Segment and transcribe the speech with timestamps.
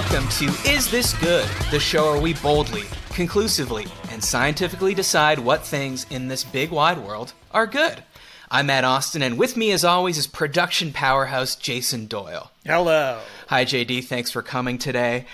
[0.00, 1.46] welcome to Is This Good?
[1.70, 6.96] The show where we boldly, conclusively, and scientifically decide what things in this big wide
[6.96, 8.02] world are good.
[8.50, 12.50] I'm Matt Osten, and with me, as always, is production powerhouse Jason Doyle.
[12.64, 13.20] Hello.
[13.48, 14.04] Hi, JD.
[14.04, 15.26] Thanks for coming today.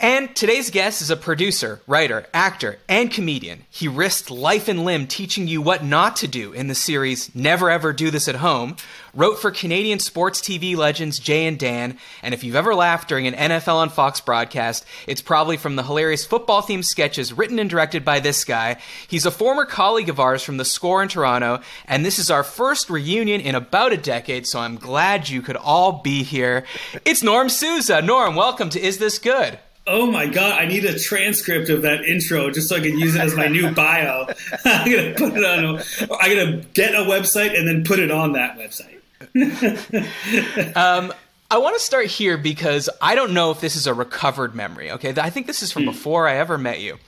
[0.00, 3.64] And today's guest is a producer, writer, actor, and comedian.
[3.68, 7.68] He risked life and limb teaching you what not to do in the series Never
[7.68, 8.76] Ever Do This at Home,
[9.12, 13.26] wrote for Canadian sports TV legends Jay and Dan, and if you've ever laughed during
[13.26, 17.68] an NFL on Fox broadcast, it's probably from the hilarious football themed sketches written and
[17.68, 18.76] directed by this guy.
[19.08, 22.44] He's a former colleague of ours from the score in Toronto, and this is our
[22.44, 26.62] first reunion in about a decade, so I'm glad you could all be here.
[27.04, 28.00] It's Norm Sousa.
[28.00, 29.58] Norm, welcome to Is This Good?
[29.88, 33.14] Oh my god, I need a transcript of that intro just so I can use
[33.14, 34.26] it as my new bio.
[34.64, 35.64] I'm gonna put it on.
[35.64, 35.82] A,
[36.20, 38.96] I'm gonna get a website and then put it on that website.
[40.76, 41.12] um,
[41.50, 44.90] I want to start here because I don't know if this is a recovered memory.
[44.92, 45.90] Okay, I think this is from hmm.
[45.90, 46.98] before I ever met you.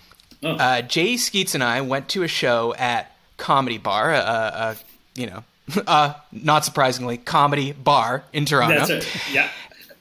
[0.43, 0.53] Oh.
[0.53, 4.77] Uh, Jay Skeets and I went to a show at Comedy Bar, a, a
[5.15, 5.45] you know,
[5.87, 8.87] uh, not surprisingly, comedy bar in Toronto.
[8.87, 9.33] That's it.
[9.33, 9.51] Yeah.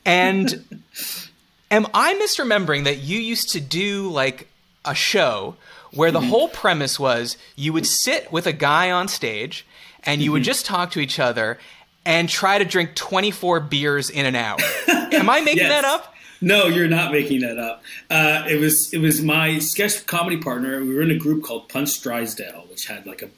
[0.05, 0.83] And
[1.72, 4.48] am I misremembering that you used to do like
[4.86, 5.56] a show
[5.92, 6.30] where the mm-hmm.
[6.30, 9.66] whole premise was you would sit with a guy on stage
[10.03, 10.34] and you mm-hmm.
[10.34, 11.58] would just talk to each other
[12.06, 14.58] and try to drink 24 beers in an hour.
[14.88, 15.70] Am I making yes.
[15.70, 16.16] that up?
[16.42, 17.83] No, you're not making that up.
[18.09, 20.80] Uh, it was it was my sketch comedy partner.
[20.80, 23.30] We were in a group called Punch Drysdale, which had like a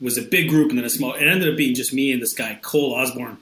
[0.00, 1.14] was a big group and then a small.
[1.14, 3.38] It ended up being just me and this guy Cole Osborne.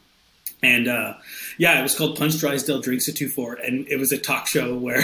[0.67, 1.14] And uh,
[1.59, 4.48] yeah, it was called Punch Drysdale Drinks a Two Four, and it was a talk
[4.48, 5.00] show where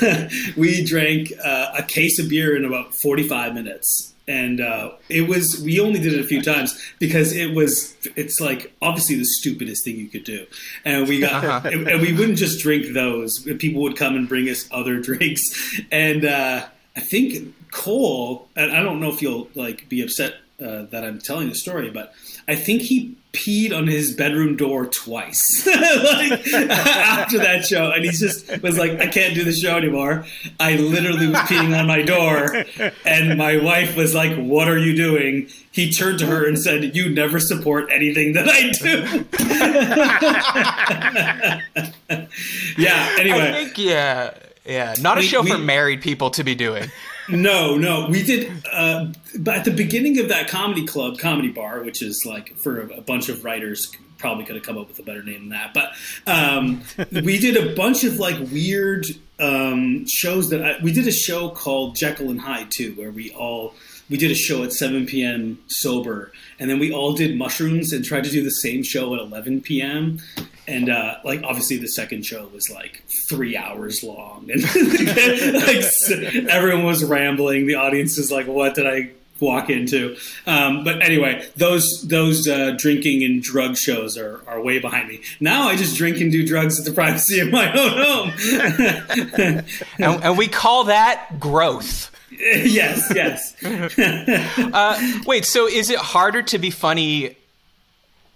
[0.56, 4.12] we drank uh, a case of beer in about forty five minutes.
[4.26, 8.40] And uh, it was we only did it a few times because it was it's
[8.40, 10.46] like obviously the stupidest thing you could do,
[10.86, 11.68] and we got uh-huh.
[11.68, 13.40] and, and, we wouldn't just drink those.
[13.58, 16.64] People would come and bring us other drinks, and uh,
[16.96, 21.18] I think Cole, and I don't know if you'll like be upset uh, that I'm
[21.18, 22.14] telling the story, but
[22.48, 28.10] I think he peed on his bedroom door twice like, after that show, and he
[28.10, 30.24] just was like, "I can't do the show anymore."
[30.58, 32.64] I literally was peeing on my door,
[33.04, 36.96] and my wife was like, "What are you doing?" He turned to her and said,
[36.96, 39.24] "You never support anything that I do."
[42.82, 43.16] yeah.
[43.18, 44.32] Anyway, I think yeah,
[44.64, 46.90] yeah, not a we, show we, for married people to be doing.
[47.28, 48.50] No, no, we did.
[48.70, 52.80] Uh, but at the beginning of that comedy club, comedy bar, which is like for
[52.80, 55.74] a, bunch of writers, probably could have come up with a better name than that.
[55.74, 55.92] But
[56.26, 56.82] um,
[57.12, 59.06] we did a bunch of like weird
[59.38, 63.30] um, shows that I, we did a show called Jekyll and Hyde too, where we
[63.32, 63.74] all
[64.10, 65.58] we did a show at 7 p.m.
[65.66, 69.20] sober, and then we all did mushrooms and tried to do the same show at
[69.20, 70.20] 11 p.m
[70.66, 74.50] and uh, like obviously the second show was like three hours long.
[74.54, 74.62] And
[75.54, 75.84] like
[76.50, 77.66] everyone was rambling.
[77.66, 79.10] The audience is like what did i
[79.40, 80.16] walk into?
[80.46, 85.20] Um, but anyway those those uh, drinking and drug shows are, are way behind me.
[85.40, 89.64] Now i just drink and do drugs at the privacy of my own home.
[89.98, 92.10] And, and we call that growth.
[92.36, 93.54] Yes yes.
[94.58, 97.36] Uh, wait so is it harder to be funny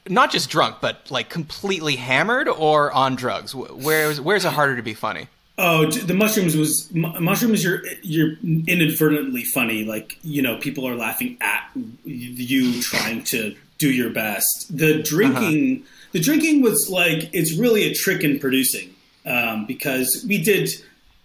[0.08, 3.54] not just drunk, but like completely hammered or on drugs?
[3.54, 5.28] Where's where's it harder to be funny?
[5.60, 7.64] Oh, the mushrooms was mushrooms.
[7.64, 9.84] You're you're inadvertently funny.
[9.84, 11.68] Like you know, people are laughing at
[12.04, 14.66] you trying to do your best.
[14.70, 16.08] The drinking, uh-huh.
[16.12, 18.94] the drinking was like it's really a trick in producing
[19.26, 20.70] um, because we did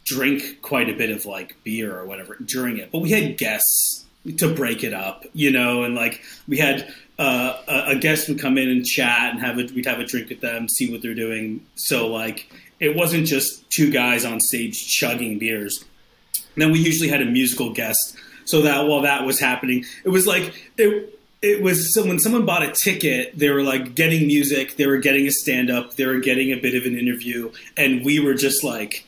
[0.06, 4.06] drink quite a bit of like beer or whatever during it, but we had guests
[4.38, 6.88] to break it up, you know, and like we had
[7.20, 10.06] uh, a, a, guest would come in and chat and have a, we'd have a
[10.06, 11.66] drink with them, see what they're doing.
[11.76, 15.84] So like it wasn't just two guys on stage chugging beers.
[16.56, 20.10] And then we usually had a musical guest, so that while that was happening, it
[20.10, 21.10] was like it.
[21.42, 24.98] It was so when someone bought a ticket, they were like getting music, they were
[24.98, 28.34] getting a stand up, they were getting a bit of an interview, and we were
[28.34, 29.06] just like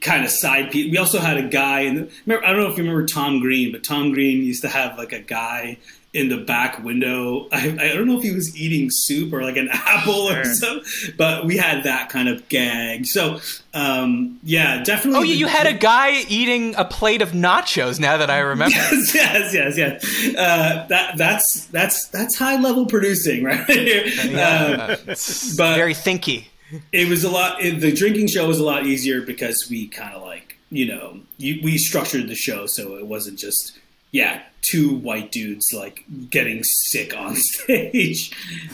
[0.00, 0.90] kind of side piece.
[0.90, 3.84] We also had a guy, and I don't know if you remember Tom Green, but
[3.84, 5.78] Tom Green used to have like a guy
[6.12, 7.48] in the back window.
[7.52, 11.14] I, I, don't know if he was eating soup or like an apple or something,
[11.16, 13.06] but we had that kind of gag.
[13.06, 13.40] So,
[13.74, 15.20] um, yeah, definitely.
[15.20, 18.00] Oh, you had a guy eating a plate of nachos.
[18.00, 20.34] Now that I remember, yes, yes, yes, yes.
[20.36, 24.06] Uh, that that's that's that's high level producing right here.
[24.06, 25.14] Yeah, uh,
[25.56, 26.46] but very thinky.
[26.92, 27.62] It was a lot.
[27.62, 31.20] It, the drinking show was a lot easier because we kind of like you know
[31.36, 33.78] you, we structured the show so it wasn't just
[34.12, 38.30] yeah two white dudes like getting sick on stage.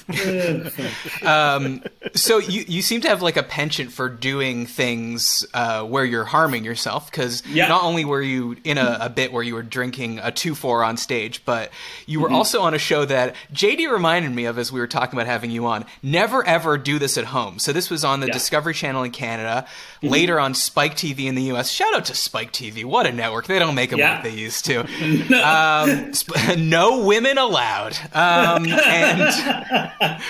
[1.22, 1.82] um,
[2.14, 6.24] so you you seem to have like a penchant for doing things uh, where you're
[6.24, 7.68] harming yourself because Yeah.
[7.68, 10.82] not only were you in a, a bit where you were drinking a two four
[10.84, 11.70] on stage, but
[12.06, 12.22] you Mm-hmm.
[12.22, 15.26] were also on a show that JD reminded me of as we were talking about
[15.26, 15.84] having you on.
[16.02, 17.58] Never ever do this at home.
[17.58, 18.30] So this was on the Yeah.
[18.30, 18.36] Mm-hmm.
[18.36, 19.66] Discovery Channel in Canada,
[20.02, 21.70] later on Spike TV in the U.S.
[21.70, 23.46] Shout out to Spike TV, what a network!
[23.46, 24.14] They don't make them Yeah.
[24.14, 24.80] like they used to.
[24.80, 27.96] um, Um, sp- no women allowed.
[28.12, 29.20] Um, and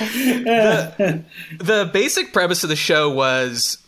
[0.00, 1.24] the,
[1.58, 3.78] the basic premise of the show was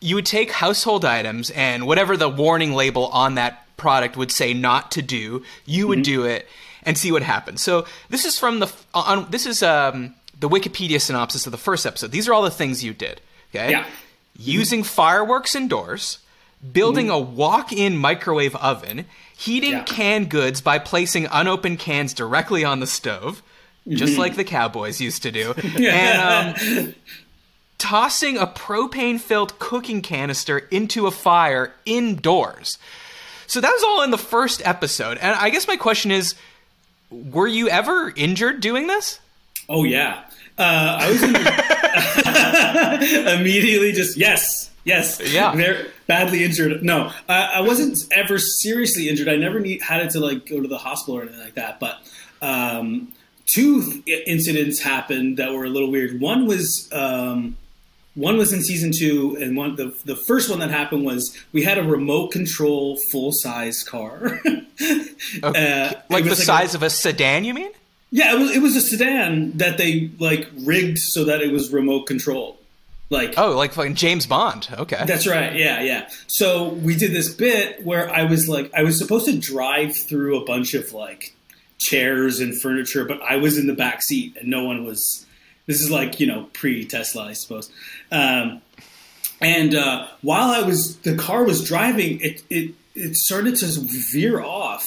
[0.00, 4.54] you would take household items and whatever the warning label on that product would say
[4.54, 6.22] not to do, you would mm-hmm.
[6.22, 6.46] do it
[6.82, 7.62] and see what happens.
[7.62, 11.58] So this is from the uh, on this is um, the Wikipedia synopsis of the
[11.58, 12.10] first episode.
[12.10, 13.20] These are all the things you did.
[13.50, 13.70] Okay.
[13.70, 13.86] Yeah.
[14.36, 14.88] Using mm-hmm.
[14.88, 16.18] fireworks indoors,
[16.72, 17.14] building mm-hmm.
[17.14, 19.06] a walk-in microwave oven,
[19.40, 19.82] heating Yeah.
[19.84, 23.42] canned goods by placing unopened cans directly on the stove,
[23.88, 26.94] just like the cowboys used to do, and um,
[27.78, 32.78] tossing a propane-filled cooking canister into a fire indoors.
[33.46, 36.34] So that was all in the first episode, and I guess my question is,
[37.10, 39.18] were you ever injured doing this?
[39.68, 40.22] Oh yeah,
[40.58, 41.34] uh, I was in
[43.40, 45.52] immediately just yes, yes, Yeah.
[45.54, 46.82] Very badly injured.
[46.82, 49.28] No, I, I wasn't ever seriously injured.
[49.28, 51.78] I never need, had it to like go to the hospital or anything like that.
[51.78, 51.94] But
[52.42, 53.12] um,
[53.54, 56.20] two incidents happened that were a little weird.
[56.20, 56.88] One was.
[56.92, 57.56] Um,
[58.16, 61.22] one was in season two, and one the the first one that happened was
[61.52, 64.40] we had a remote control full size car,
[65.44, 67.70] Uh, Like the a- size of a sedan, you mean?
[68.10, 71.72] yeah, it was it was a sedan that they like rigged so that it was
[71.72, 72.56] remote controlled.
[73.10, 74.68] Like Oh, like fucking James Bond.
[74.72, 75.04] Okay.
[75.04, 75.54] that's right.
[75.54, 76.08] Yeah, yeah.
[76.28, 80.40] So we did this bit where I was like I was supposed to drive through
[80.40, 81.34] a bunch of like
[81.78, 85.26] chairs and furniture, but I was in the back seat and no one was
[85.66, 87.70] this is like, you know, pre Tesla, I suppose.
[88.10, 88.62] Um,
[89.40, 93.66] and uh, while I was the car was driving, it it it started to
[94.12, 94.84] veer off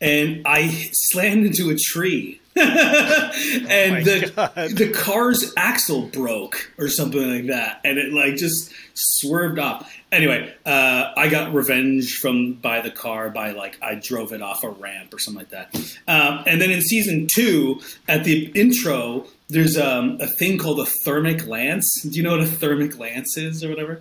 [0.00, 2.40] and I slammed into a tree.
[2.56, 9.58] and the the car's axle broke or something like that, and it like just swerved
[9.58, 9.92] off.
[10.12, 14.62] Anyway, uh, I got revenge from by the car by like I drove it off
[14.62, 15.74] a ramp or something like that.
[16.06, 20.86] Um, and then in season two, at the intro, there's um, a thing called a
[21.04, 22.02] thermic lance.
[22.02, 24.00] Do you know what a thermic lance is or whatever?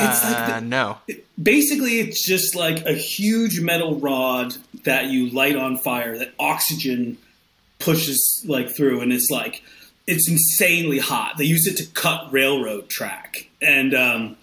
[0.00, 0.98] It's uh, like the, no.
[1.42, 7.18] basically it's just like a huge metal rod that you light on fire that oxygen
[7.78, 9.62] pushes like through and it's like
[10.06, 11.36] it's insanely hot.
[11.36, 13.48] They use it to cut railroad track.
[13.60, 14.36] And um,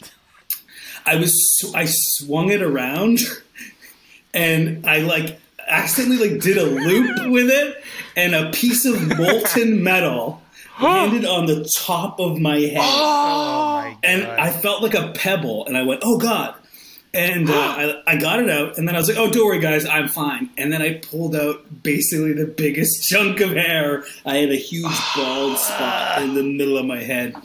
[1.07, 3.19] i was i swung it around
[4.33, 7.83] and i like accidentally like did a loop with it
[8.15, 10.41] and a piece of molten metal
[10.81, 12.77] landed on the top of my head.
[12.81, 16.55] Oh my and I felt like a pebble, and I went, "Oh God!"
[17.15, 19.59] And uh, I, I got it out, and then I was like, "Oh, don't worry,
[19.59, 24.03] guys, I'm fine." And then I pulled out basically the biggest chunk of hair.
[24.25, 27.35] I had a huge bald spot in the middle of my head.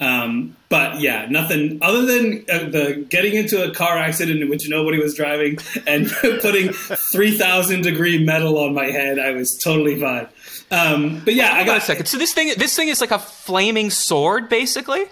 [0.00, 4.66] Um, but yeah, nothing other than uh, the getting into a car accident in which
[4.66, 6.08] nobody was driving and
[6.40, 9.18] putting three thousand degree metal on my head.
[9.18, 10.28] I was totally fine.
[10.70, 12.06] Um, but yeah, I got a second.
[12.06, 15.04] So this thing, this thing is like a flaming sword, basically.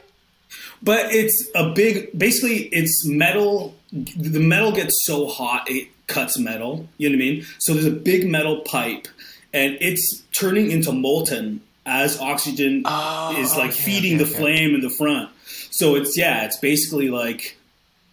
[0.83, 2.17] But it's a big.
[2.17, 3.75] Basically, it's metal.
[3.93, 6.89] The metal gets so hot it cuts metal.
[6.99, 7.47] You know what I mean?
[7.59, 9.09] So there's a big metal pipe,
[9.53, 14.39] and it's turning into molten as oxygen Oh, is like okay, feeding okay, the okay.
[14.41, 15.31] flame in the front.
[15.71, 17.57] So it's yeah, it's basically like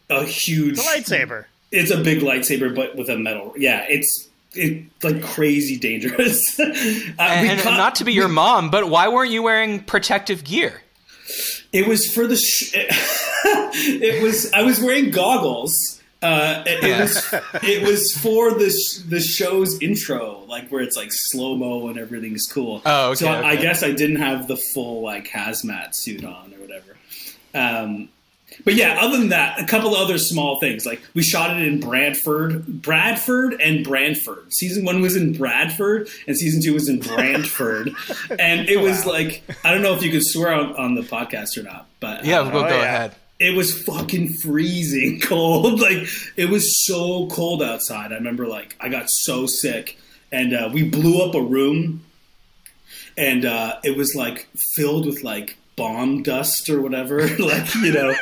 [0.09, 1.45] a huge the lightsaber.
[1.71, 3.53] It's a big lightsaber, but with a metal.
[3.57, 6.57] Yeah, it's it's like crazy dangerous.
[6.59, 6.63] uh,
[7.19, 10.81] And, and not to be your mom, but why weren't you wearing protective gear?
[11.71, 12.35] It was for the.
[12.37, 14.51] Sh- it was.
[14.53, 16.01] I was wearing goggles.
[16.21, 17.33] Uh, it, it was.
[17.63, 21.99] It was for the sh- the show's intro, like where it's like slow mo and
[21.99, 22.81] everything's cool.
[22.85, 26.57] Oh, okay, So I guess I didn't have the full like hazmat suit on or
[26.59, 26.95] whatever.
[27.53, 28.09] Um,
[28.63, 30.85] but yeah, other than that, a couple of other small things.
[30.85, 34.53] Like we shot it in Bradford, Bradford and Brantford.
[34.53, 37.91] Season one was in Bradford, and season two was in Brantford.
[38.39, 41.57] and it was like I don't know if you could swear on, on the podcast
[41.57, 42.83] or not, but Yeah, uh, we'll Oh, go yeah.
[42.83, 43.15] ahead.
[43.39, 45.79] it was fucking freezing cold.
[45.81, 46.07] Like
[46.37, 48.11] it was so cold outside.
[48.11, 49.97] I remember like I got so sick,
[50.31, 52.05] and uh, we blew up a room,
[53.17, 58.15] and uh, it was like filled with like bomb dust or whatever, like you know,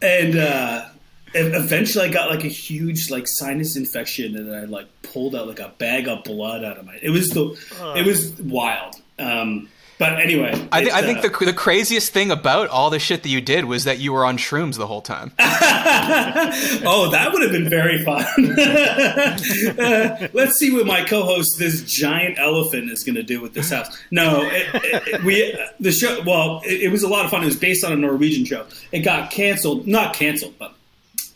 [0.00, 0.36] and.
[0.36, 0.88] uh
[1.34, 5.60] Eventually, I got like a huge like sinus infection, and I like pulled out like
[5.60, 6.98] a bag of blood out of my.
[7.00, 7.58] It was the.
[7.96, 8.96] It was wild.
[9.18, 9.70] Um,
[10.02, 13.22] but anyway, I, th- I think uh, the the craziest thing about all the shit
[13.22, 15.30] that you did was that you were on shrooms the whole time.
[15.38, 18.24] oh, that would have been very fun.
[18.58, 23.70] Uh, let's see what my co-host, this giant elephant, is going to do with this
[23.70, 23.96] house.
[24.10, 26.20] No, it, it, we the show.
[26.26, 27.42] Well, it, it was a lot of fun.
[27.42, 28.66] It was based on a Norwegian show.
[28.90, 30.74] It got canceled, not canceled, but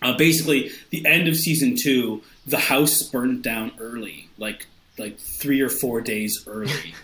[0.02, 2.20] uh, basically the end of season two.
[2.48, 4.66] The house burned down early, like
[4.98, 6.94] like three or four days early.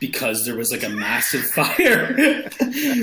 [0.00, 2.48] Because there was like a massive fire.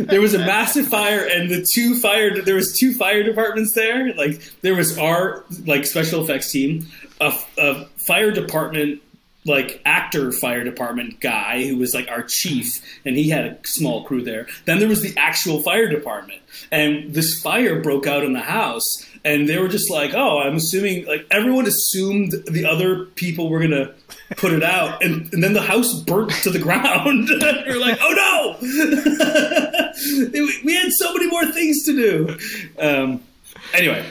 [0.04, 4.14] there was a massive fire, and the two fire there was two fire departments there.
[4.16, 6.88] Like there was our like special effects team,
[7.22, 9.02] a, a fire department
[9.48, 14.04] like actor fire department guy who was like our chief and he had a small
[14.04, 18.34] crew there then there was the actual fire department and this fire broke out in
[18.34, 18.84] the house
[19.28, 23.60] and they were just like oh i'm assuming like everyone assumed the other people were
[23.60, 23.94] gonna
[24.36, 25.02] put it out.
[25.04, 27.30] And, and then the house burnt to the ground.
[27.66, 29.94] You're like oh no!
[30.64, 32.38] We had so many more things to do.
[32.80, 33.22] Um,
[33.74, 34.06] anyway.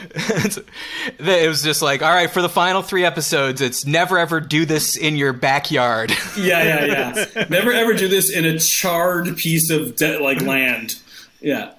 [1.19, 4.65] It was just like, all right, for the final three episodes, it's never ever do
[4.65, 6.11] this in your backyard.
[6.37, 6.85] yeah yeah
[7.35, 7.45] yeah.
[7.49, 10.95] Never ever do this in a charred piece of de- like land.
[11.41, 11.73] Yeah.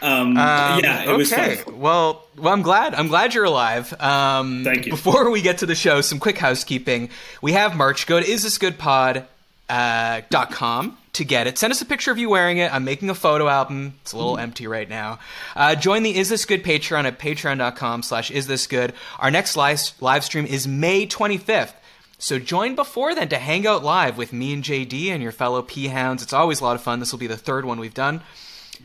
[0.00, 1.56] Um, Um, yeah it was okay.
[1.56, 1.78] fun.
[1.78, 2.94] Well, well, I'm glad.
[2.94, 3.92] I'm glad you're alive.
[4.00, 4.92] Um, Thank you.
[4.92, 7.10] Before we get to the show, some quick housekeeping.
[7.40, 8.06] We have merch.
[8.06, 9.26] Go to isthisgoodpod
[9.68, 11.58] uh, dot com to get it.
[11.58, 12.72] Send us a picture of you wearing it.
[12.72, 13.94] I'm making a photo album.
[14.02, 15.18] It's a little empty right now.
[15.54, 18.94] Uh, join the Is This Good Patreon at patreon.com slash is this good.
[19.18, 21.74] Our next live, live stream is May 25th.
[22.18, 25.60] So join before then to hang out live with me and JD and your fellow
[25.60, 26.22] P Hounds.
[26.22, 27.00] It's always a lot of fun.
[27.00, 28.22] This will be the third one we've done.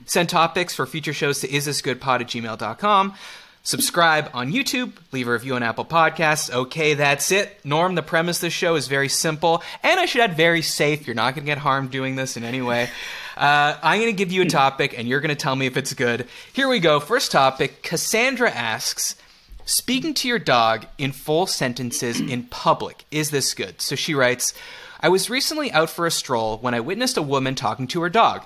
[0.07, 3.13] Send topics for future shows to isthisgoodpod at gmail.com.
[3.61, 4.93] Subscribe on YouTube.
[5.11, 6.49] Leave a review on Apple Podcasts.
[6.49, 7.59] Okay, that's it.
[7.65, 9.61] Norm, the premise of this show is very simple.
[9.83, 11.05] And I should add very safe.
[11.05, 12.89] You're not going to get harmed doing this in any way.
[13.35, 15.75] Uh, I'm going to give you a topic, and you're going to tell me if
[15.75, 16.27] it's good.
[16.53, 17.01] Here we go.
[17.01, 19.17] First topic Cassandra asks
[19.65, 23.81] Speaking to your dog in full sentences in public, is this good?
[23.81, 24.53] So she writes
[25.01, 28.09] I was recently out for a stroll when I witnessed a woman talking to her
[28.09, 28.45] dog.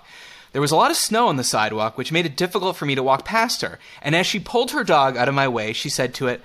[0.53, 2.95] There was a lot of snow on the sidewalk, which made it difficult for me
[2.95, 3.79] to walk past her.
[4.01, 6.41] And as she pulled her dog out of my way, she said to it,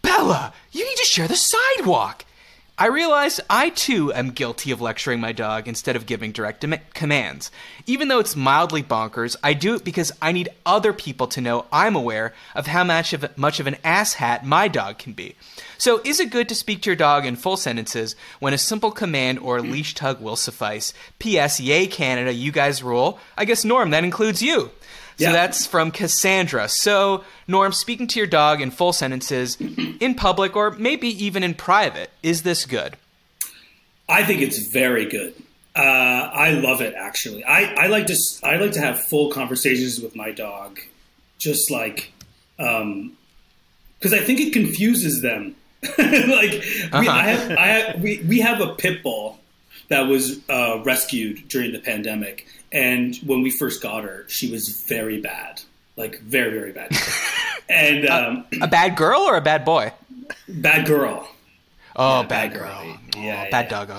[0.00, 2.24] Bella, you need to share the sidewalk.
[2.80, 6.78] I realize I too am guilty of lecturing my dog instead of giving direct dem-
[6.94, 7.50] commands.
[7.86, 11.66] Even though it's mildly bonkers, I do it because I need other people to know
[11.72, 15.34] I'm aware of how much of much of an asshat my dog can be.
[15.76, 18.92] So, is it good to speak to your dog in full sentences when a simple
[18.92, 20.94] command or a leash tug will suffice?
[21.18, 21.58] P.S.
[21.58, 23.18] Yay, Canada, you guys rule.
[23.36, 24.70] I guess Norm, that includes you.
[25.18, 25.32] So Yeah.
[25.32, 26.68] that's from Cassandra.
[26.68, 29.56] So, Norm, speaking to your dog in full sentences
[30.00, 32.96] in public or maybe even in private, is this good?
[34.08, 35.34] I think it's very good.
[35.76, 37.44] Uh, I love it actually.
[37.44, 40.80] I, I like to I like to have full conversations with my dog,
[41.38, 42.12] just like
[42.56, 45.54] because I think it confuses them.
[45.98, 49.38] like we, I have, I have, we we have a pit bull
[49.88, 54.68] that was uh, rescued during the pandemic, and when we first got her, she was
[54.88, 55.60] very bad,
[55.96, 56.90] like very very bad,
[57.68, 59.92] and um, A bad girl or a bad boy?
[60.48, 61.28] bad girl.
[61.96, 62.68] Oh, Yeah, bad, bad girl.
[62.84, 62.98] girl.
[63.16, 63.68] Oh, Yeah, bad yeah.
[63.68, 63.98] doggo.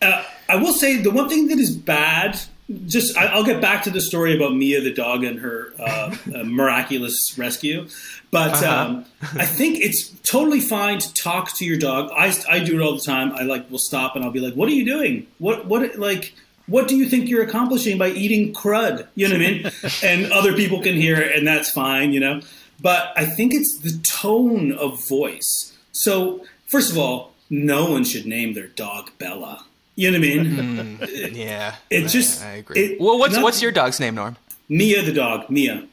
[0.00, 2.38] Uh, I will say the one thing that is bad.
[2.86, 6.14] Just I, I'll get back to the story about Mia the dog and her uh,
[6.34, 7.86] uh, miraculous rescue,
[8.32, 8.84] but Uh-huh.
[8.86, 9.04] um,
[9.38, 12.10] I think it's totally fine to talk to your dog.
[12.16, 13.32] I, I do it all the time.
[13.34, 15.26] I like will stop and I'll be like, "What are you doing?
[15.38, 16.34] What what like
[16.66, 19.70] what do you think you're accomplishing by eating crud?" You know what I mean?
[20.02, 22.40] and other people can hear it, and that's fine, you know.
[22.80, 25.72] But I think it's the tone of voice.
[25.92, 29.64] So first of all, no one should name their dog Bella.
[29.94, 31.34] You know what I mean?
[31.34, 31.74] Yeah.
[31.90, 32.80] It I- just- I agree.
[32.80, 34.36] it- well, what's not- what's your dog's name, Norm?
[34.70, 35.84] Mia the dog, Mia.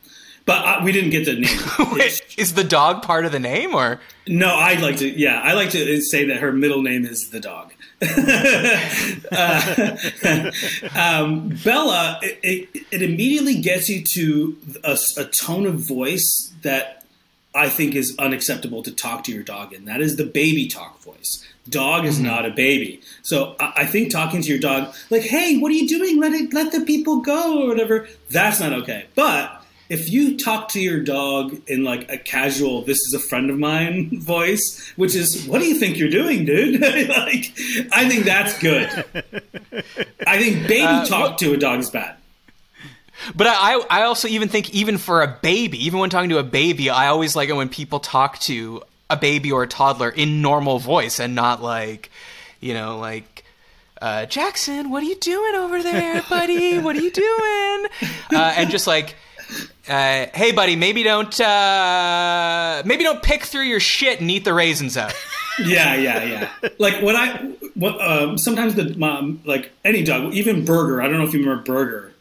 [0.50, 1.92] But uh, we didn't get the name.
[1.94, 4.00] Wait, is the dog part of the name or?
[4.28, 5.08] no, I like to.
[5.08, 7.72] Yeah, I like to say that her middle name is the dog.
[9.32, 9.96] Uh,
[10.96, 17.06] um, Bella, it, it, it immediately gets you to a, a tone of voice that
[17.54, 19.86] I think is unacceptable to talk to your dog in.
[19.86, 21.46] That is the baby talk voice.
[21.68, 25.58] Dog is not a baby, so I, I think talking to your dog, like, "Hey,
[25.58, 26.20] what are you doing?
[26.20, 28.08] Let it, let the people go," or whatever.
[28.32, 29.06] That's not okay.
[29.14, 29.59] But
[29.90, 33.58] if you talk to your dog in like a casual "this is a friend of
[33.58, 37.54] mine" voice, which is "what do you think you're doing, dude?" like,
[37.92, 38.88] I think that's good.
[40.28, 42.16] I think baby Uh, talk to a dog is bad.
[43.36, 46.44] But I, I also even think even for a baby, even when talking to a
[46.44, 50.42] baby, I always like it when people talk to a baby or a toddler in
[50.42, 52.12] normal voice and not like,
[52.62, 53.44] you know, like
[54.02, 56.78] uh, Jackson, what are you doing over there, buddy?
[56.78, 57.88] What are you doing?
[58.32, 59.16] Uh, and just like,
[59.90, 64.54] uh, hey, buddy, maybe don't uh, maybe don't pick through your shit and eat the
[64.54, 65.14] raisins out.
[65.66, 66.70] yeah, yeah, yeah.
[66.78, 67.38] Like when I,
[67.76, 71.02] what, um, sometimes the mom, like any dog, even Burger.
[71.02, 72.14] I don't know if you remember Burger.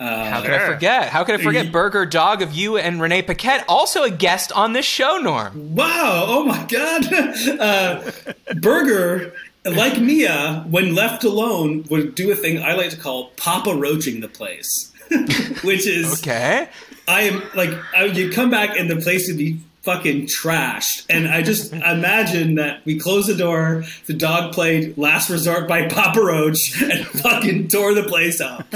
[0.00, 1.08] How could I forget?
[1.08, 4.72] How could I forget Burger Dog of you and Renee Paquette, also a guest on
[4.72, 5.74] this show, Norm?
[5.74, 6.24] Wow!
[6.28, 7.06] Oh my God!
[7.58, 8.12] Uh,
[8.60, 9.32] Burger,
[9.64, 14.20] like Mia, when left alone, would do a thing I like to call Papa Roaching
[14.20, 14.92] the place,
[15.64, 16.68] which is Okay.
[17.08, 21.26] I am like I, you come back and the place would be fucking trashed, and
[21.26, 26.20] I just imagine that we closed the door, the dog played "Last Resort" by Papa
[26.20, 28.72] Roach, and fucking tore the place up.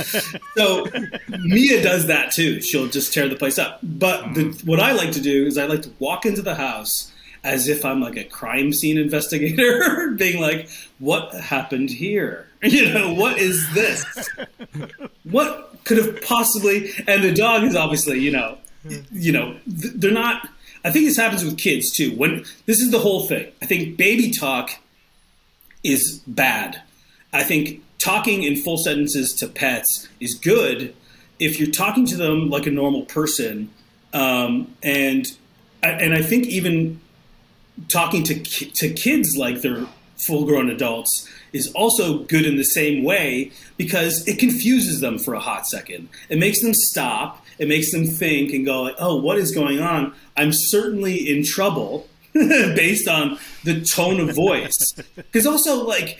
[0.57, 0.87] So
[1.29, 3.81] Mia does that too; she'll just tear the place up.
[3.83, 7.12] But the, what I like to do is I like to walk into the house
[7.45, 10.69] as if I'm like a crime scene investigator, being like,
[10.99, 12.47] "What happened here?
[12.63, 14.05] You know, what is this?"
[15.25, 18.59] what could have possibly and the dog is obviously you know
[19.13, 20.49] you know they're not
[20.85, 23.97] i think this happens with kids too when this is the whole thing i think
[23.97, 24.71] baby talk
[25.83, 26.83] is bad
[27.33, 30.95] i think talking in full sentences to pets is good
[31.39, 33.71] if you're talking to them like a normal person
[34.13, 35.37] um, and
[35.83, 37.01] and i think even
[37.89, 39.87] talking to ki- to kids like they're
[40.17, 45.35] full grown adults is also good in the same way because it confuses them for
[45.35, 46.09] a hot second.
[46.29, 47.45] It makes them stop.
[47.59, 50.15] It makes them think and go like, "Oh, what is going on?
[50.37, 54.95] I'm certainly in trouble." based on the tone of voice.
[55.15, 56.19] Because also like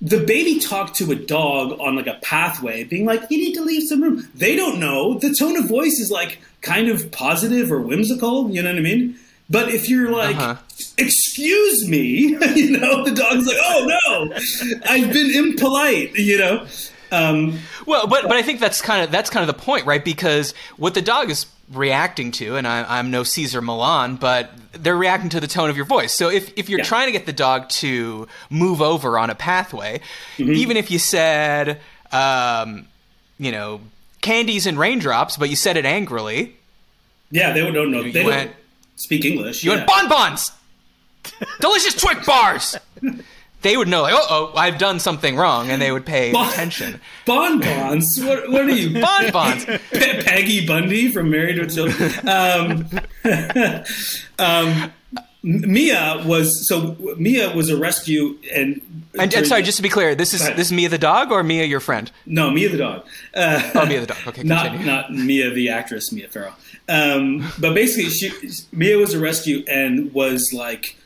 [0.00, 3.62] the baby talk to a dog on like a pathway, being like, "You need to
[3.62, 7.70] leave some room." They don't know the tone of voice is like kind of positive
[7.70, 8.50] or whimsical.
[8.50, 9.16] You know what I mean?
[9.52, 10.56] But if you're like, Uh-huh.
[10.98, 13.86] "Excuse me," you know, the dog's like, "Oh
[14.30, 14.36] no,
[14.88, 16.66] I've been impolite," you know.
[17.10, 20.02] Um, Well, but but I think that's kind of that's kind of the point, right?
[20.04, 24.96] Because what the dog is reacting to, and I, I'm no Cesar Millan, but they're
[24.96, 26.12] reacting to the tone of your voice.
[26.14, 26.84] So if if you're Yeah.
[26.86, 30.00] trying to get the dog to move over on a pathway,
[30.38, 31.80] even if you said,
[32.12, 32.86] um,
[33.38, 33.80] you know,
[34.22, 36.56] candies and raindrops, but you said it angrily,
[37.30, 38.02] yeah, they don't know.
[38.10, 38.61] They went- don't
[39.02, 39.64] speak English.
[39.64, 39.78] you yeah.
[39.78, 40.52] went bonbons,
[41.60, 42.76] delicious Twix bars.
[43.62, 46.48] They would know, like, oh, oh, I've done something wrong, and they would pay Bon-
[46.48, 47.00] attention.
[47.24, 48.20] bonbons.
[48.20, 49.00] What, what are you?
[49.00, 49.64] Bonbons.
[49.92, 52.28] Pe- Peggy Bundy from Married with Children.
[52.28, 52.88] Um,
[54.40, 54.92] um,
[55.44, 58.80] Mia was so Mia was a rescue and
[59.18, 61.42] And, and sorry, just to be clear, this is this is Mia the dog or
[61.42, 62.10] Mia your friend?
[62.26, 63.04] no Mia the dog.
[63.34, 64.18] Uh, Oh, Mia the dog.
[64.28, 64.86] Okay, not continue.
[64.86, 66.52] not Mia the actress Mia Farrow.
[66.88, 68.32] Um, but basically, she
[68.72, 70.96] Mia was a rescue and was like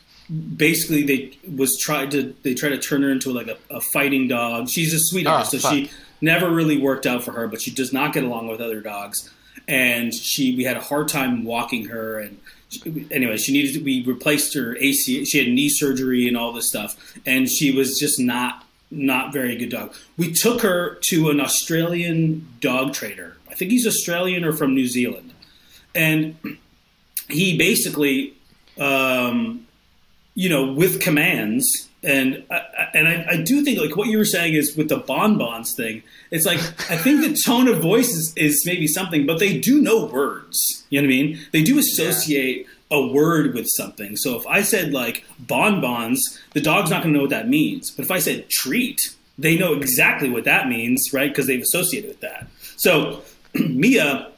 [0.55, 4.27] basically they was tried to they tried to turn her into like a, a fighting
[4.27, 4.69] dog.
[4.69, 5.71] She's a sweetheart, Oh, so fuck.
[5.73, 5.89] she
[6.21, 7.47] never really worked out for her.
[7.47, 9.31] But she does not get along with other dogs,
[9.67, 12.37] and she we had a hard time walking her and.
[13.11, 13.83] Anyway, she needed to.
[13.83, 15.25] We replaced her AC.
[15.25, 19.55] She had knee surgery and all this stuff, and she was just not not very
[19.55, 19.93] good dog.
[20.17, 23.37] We took her to an Australian dog trainer.
[23.49, 25.33] I think he's Australian or from New Zealand,
[25.95, 26.35] and
[27.29, 28.33] he basically,
[28.77, 29.65] um,
[30.35, 31.87] you know, with commands.
[32.07, 32.61] And I,
[32.93, 36.03] and I, I do think like what you were saying is with the bonbons thing.
[36.31, 39.81] It's like I think the tone of voice is, is maybe something, but they do
[39.81, 40.85] know words.
[40.89, 41.39] You know what I mean?
[41.51, 44.15] They do associate a word with something.
[44.15, 47.91] So if I said like bonbons, the dog's not going to know what that means.
[47.91, 49.01] But if I said treat,
[49.37, 51.29] they know exactly what that means, right?
[51.29, 52.47] Because they've associated with that.
[52.77, 53.21] So
[53.53, 54.31] Mia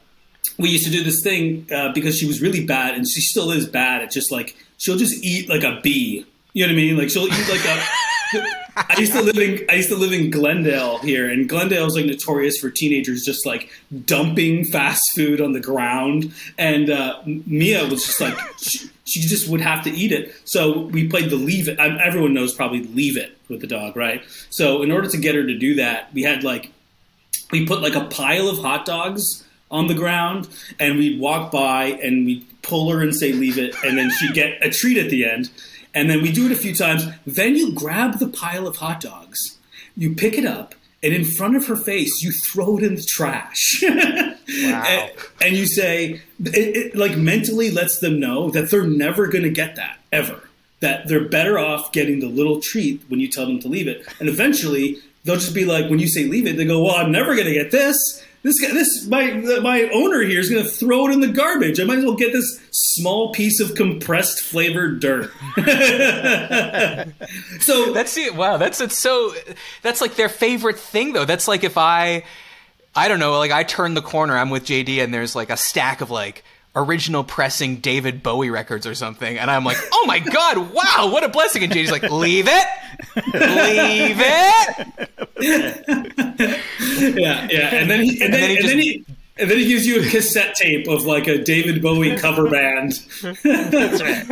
[0.58, 3.50] we used to do this thing uh, because she was really bad, and she still
[3.50, 6.26] is bad at just like she'll just eat like a bee.
[6.52, 6.96] You know what I mean?
[6.96, 7.82] Like she'll eat like a.
[8.76, 11.96] I used to live in I used to live in Glendale here, and Glendale is
[11.96, 13.70] like notorious for teenagers just like
[14.04, 16.32] dumping fast food on the ground.
[16.58, 20.34] And uh, Mia was just like she, she just would have to eat it.
[20.44, 21.78] So we played the leave it.
[21.78, 24.22] Everyone knows probably leave it with the dog, right?
[24.50, 26.70] So in order to get her to do that, we had like
[27.50, 31.84] we put like a pile of hot dogs on the ground and we'd walk by
[32.02, 35.10] and we'd pull her and say leave it and then she'd get a treat at
[35.10, 35.48] the end
[35.94, 37.06] and then we do it a few times.
[37.26, 39.58] Then you grab the pile of hot dogs
[39.96, 43.06] you pick it up and in front of her face you throw it in the
[43.06, 43.84] trash.
[44.52, 49.44] And, and you say it, it like mentally lets them know that they're never going
[49.44, 50.48] to get that ever.
[50.80, 54.04] That they're better off getting the little treat when you tell them to leave it.
[54.18, 57.12] And eventually they'll just be like when you say leave it they go well i'm
[57.12, 60.68] never going to get this this guy, this my my owner here is going to
[60.68, 61.78] throw it in the garbage.
[61.78, 65.30] I might as well get this small piece of compressed flavored dirt.
[67.60, 68.34] so That's it.
[68.34, 69.34] Wow, that's it's so.
[69.82, 71.26] That's like their favorite thing, though.
[71.26, 72.24] That's like if I,
[72.94, 75.56] I don't know, like I turn the corner, I'm with JD, and there's like a
[75.56, 76.42] stack of like
[76.76, 81.24] original pressing David Bowie records or something, and I'm like, oh my god, wow, what
[81.24, 81.64] a blessing!
[81.64, 82.66] And JD's like, leave it,
[83.34, 84.88] leave it.
[87.18, 89.04] yeah, yeah, and then he, and, then, then he and just- then he.
[89.38, 92.92] And then he gives you a cassette tape of like a David Bowie cover band.
[93.22, 94.26] That's right.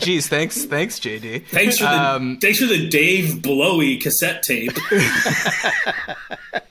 [0.00, 1.48] Jeez, thanks, thanks, JD.
[1.48, 4.72] Thanks for the Um, thanks for the Dave Blowy cassette tape.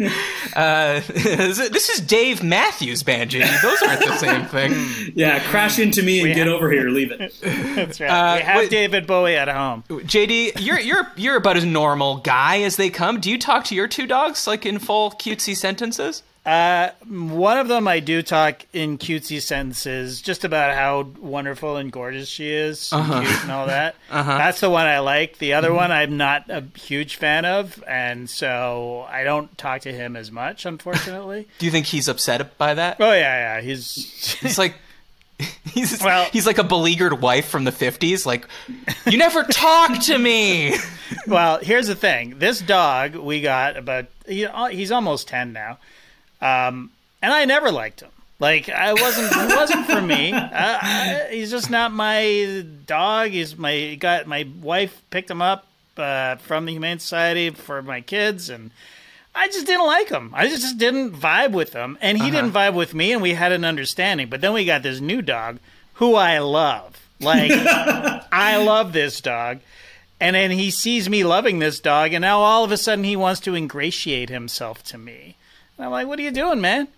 [0.56, 3.62] Uh, this is Dave Matthews Band, JD.
[3.62, 5.12] Those aren't the same thing.
[5.14, 6.88] Yeah, crash into me and We get have- over here.
[6.88, 7.32] Leave it.
[7.40, 8.08] That's right.
[8.10, 9.84] Uh, we have wait- David Bowie at home.
[9.88, 13.20] JD, you're you're you're about as normal guy as they come.
[13.20, 16.22] Do you talk to your two dogs like in full cutesy sentences?
[16.44, 21.92] Uh, one of them I do talk in cutesy sentences, just about how wonderful and
[21.92, 23.20] gorgeous she is, and Uh-huh.
[23.20, 23.94] cute and all that.
[24.10, 24.38] Uh-huh.
[24.38, 25.38] That's the one I like.
[25.38, 25.76] The other mm-hmm.
[25.76, 30.32] one I'm not a huge fan of, and so I don't talk to him as
[30.32, 31.46] much, unfortunately.
[31.58, 32.96] Do you think he's upset by that?
[33.00, 34.74] oh yeah, yeah, he's It's like
[35.72, 38.24] he's Well- he's like a beleaguered wife from the fifties.
[38.26, 38.46] Like,
[39.06, 40.74] you never talk to me.
[41.26, 41.58] well.
[41.58, 45.78] Here's the thing: this dog we got about he, he's almost ten now,
[46.40, 46.90] um,
[47.22, 48.10] and I never liked him.
[48.38, 50.32] Like I wasn't, he wasn't for me.
[50.34, 53.30] I, I, he's just not my dog.
[53.30, 55.66] He's my got my wife picked him up
[55.98, 58.70] uh, from the Humane Society for my kids, and
[59.34, 60.32] I just didn't like him.
[60.34, 63.52] I just didn't vibe with him, and he didn't vibe with me, and we had
[63.52, 64.28] an understanding.
[64.28, 65.58] But then we got this new dog,
[65.94, 66.98] who I love.
[67.20, 67.52] Like
[68.32, 69.60] I love this dog.
[70.22, 73.16] And then he sees me loving this dog, and now all of a sudden he
[73.16, 75.36] wants to ingratiate himself to me.
[75.80, 76.88] And I'm like, what are you doing, man?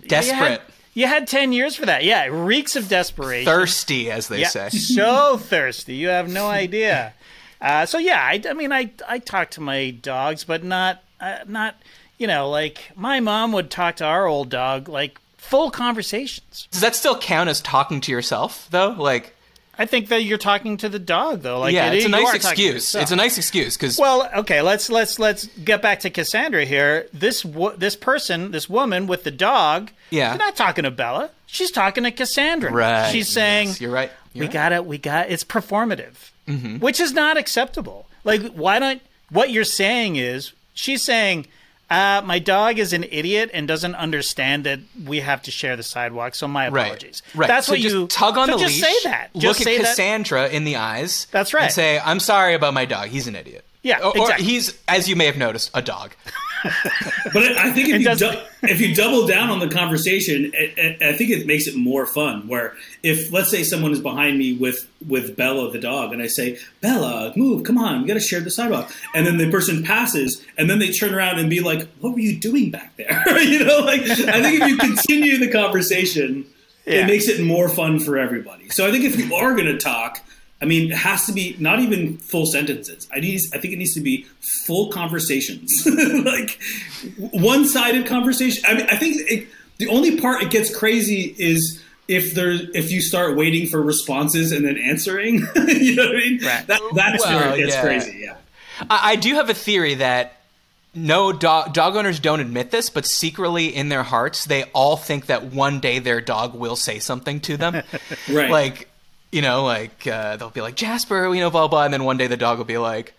[0.00, 0.60] You Desperate, had,
[0.94, 2.02] you had 10 years for that.
[2.02, 3.44] Yeah, it reeks of desperation.
[3.44, 4.68] thirsty, as they yeah, say.
[4.70, 5.96] so thirsty.
[5.96, 7.12] You have no idea.
[7.58, 11.38] Uh, so yeah, I, I mean, I I talk to my dogs, but not uh,
[11.46, 11.74] not
[12.18, 16.68] you know like my mom would talk to our old dog like full conversations.
[16.70, 18.90] Does that still count as talking to yourself, though?
[18.90, 19.34] Like,
[19.78, 21.60] I think that you're talking to the dog though.
[21.60, 22.94] Like yeah, it- it's a nice are talking to excuse.
[22.94, 27.08] It's a nice excuse because Well, okay, let's let's let's get back to Cassandra here.
[27.12, 30.32] This wo- this person, this woman with the dog, Yeah.
[30.32, 31.30] she's not talking to Bella.
[31.46, 32.72] She's talking to Cassandra.
[32.72, 33.10] right.
[33.12, 34.10] She's saying, Yes, you're right.
[34.32, 34.52] You're "We right.
[34.52, 34.84] got it.
[34.86, 36.78] We got it's performative, mm-hmm.
[36.78, 38.06] which is not acceptable.
[38.24, 39.00] Like, why don't?
[39.30, 41.46] What you're saying is, she's saying."
[41.88, 45.82] Uh, my dog is an idiot and doesn't understand that we have to share the
[45.84, 46.34] sidewalk.
[46.34, 47.22] So my apologies.
[47.34, 47.46] right.
[47.46, 48.82] That's so what just you tug on so the just leash.
[49.02, 49.30] say that.
[49.34, 49.84] Look Just at say that.
[49.84, 51.26] Cassandra in the eyes.
[51.30, 51.64] That's right.
[51.64, 53.08] And say, "I'm sorry about my dog.
[53.08, 54.46] He's an idiot." Yeah, or, or exactly.
[54.46, 56.10] he's, as you may have noticed, a dog.
[57.32, 60.52] But I I think if you, does- dou- if you double down on the conversation,
[60.58, 62.48] I, I I think it makes it more fun.
[62.48, 66.26] Where if let's say someone is behind me with with Bella the dog, and I
[66.26, 69.82] say, "Bella, move, come on, we got to share the sidewalk," and then the person
[69.84, 73.22] passes, and then they turn around and be like, "What were you doing back there?"
[73.42, 76.46] you know, like I think if you continue the conversation,
[76.86, 77.02] Yeah.
[77.02, 78.70] it makes it more fun for everybody.
[78.70, 80.22] So I think if you are going to talk.
[80.60, 83.06] I mean, it has to be not even full sentences.
[83.12, 83.40] I need.
[83.52, 84.26] I think it needs to be
[84.64, 85.86] full conversations,
[86.24, 86.58] like
[87.18, 88.64] one-sided conversation.
[88.66, 92.90] I mean, I think it, the only part it gets crazy is if there if
[92.90, 95.34] you start waiting for responses and then answering.
[95.56, 96.44] you know what I mean?
[96.44, 96.66] Right.
[96.66, 97.82] That, that's where it gets yeah.
[97.82, 98.18] crazy.
[98.22, 98.36] Yeah.
[98.88, 100.40] I, I do have a theory that
[100.94, 105.26] no dog dog owners don't admit this, but secretly in their hearts, they all think
[105.26, 107.82] that one day their dog will say something to them.
[108.30, 108.50] Right.
[108.50, 108.88] Like,
[109.32, 112.16] you know, like uh, they'll be like Jasper, you know, blah blah, and then one
[112.16, 113.12] day the dog will be like.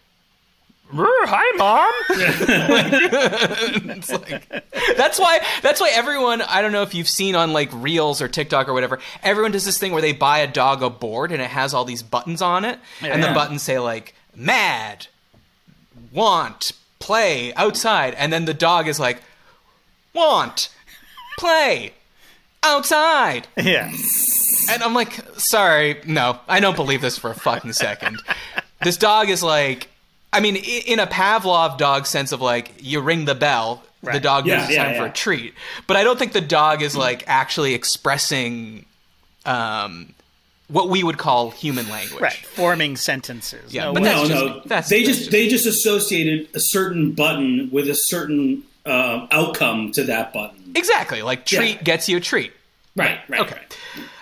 [0.93, 1.91] "Rrr, Hi, mom.
[3.97, 4.47] It's like-
[4.95, 5.39] that's why.
[5.61, 6.41] That's why everyone.
[6.41, 8.99] I don't know if you've seen on like Reels or TikTok or whatever.
[9.21, 11.83] Everyone does this thing where they buy a dog a board and it has all
[11.83, 15.07] these buttons on it, and the buttons say like mad,
[16.13, 19.21] want, play, outside, and then the dog is like,
[20.13, 20.69] want,
[21.37, 21.93] play,
[22.63, 23.47] outside.
[23.57, 23.91] Yeah.
[24.69, 28.19] And I'm like, sorry, no, I don't believe this for a fucking second.
[28.81, 29.87] this dog is like,
[30.33, 34.21] I mean, in a Pavlov dog sense of like, you ring the bell, the Right.
[34.21, 35.53] dog Yeah, knows it's yeah, time for a treat.
[35.87, 38.85] But I don't think the dog is like actually expressing
[39.45, 40.13] um,
[40.67, 42.21] what we would call human language.
[42.21, 42.33] Right.
[42.33, 43.73] Forming sentences.
[43.73, 44.09] Yeah, No but way.
[44.09, 44.61] that's no, just- no.
[44.65, 49.27] that's- they that's just just- they just associated a certain button with a certain uh,
[49.31, 50.71] outcome to that button.
[50.75, 51.21] Exactly.
[51.21, 51.81] Like, treat Yeah.
[51.83, 52.53] gets you a treat.
[52.95, 53.19] Right.
[53.27, 53.41] Right.
[53.41, 53.55] Okay.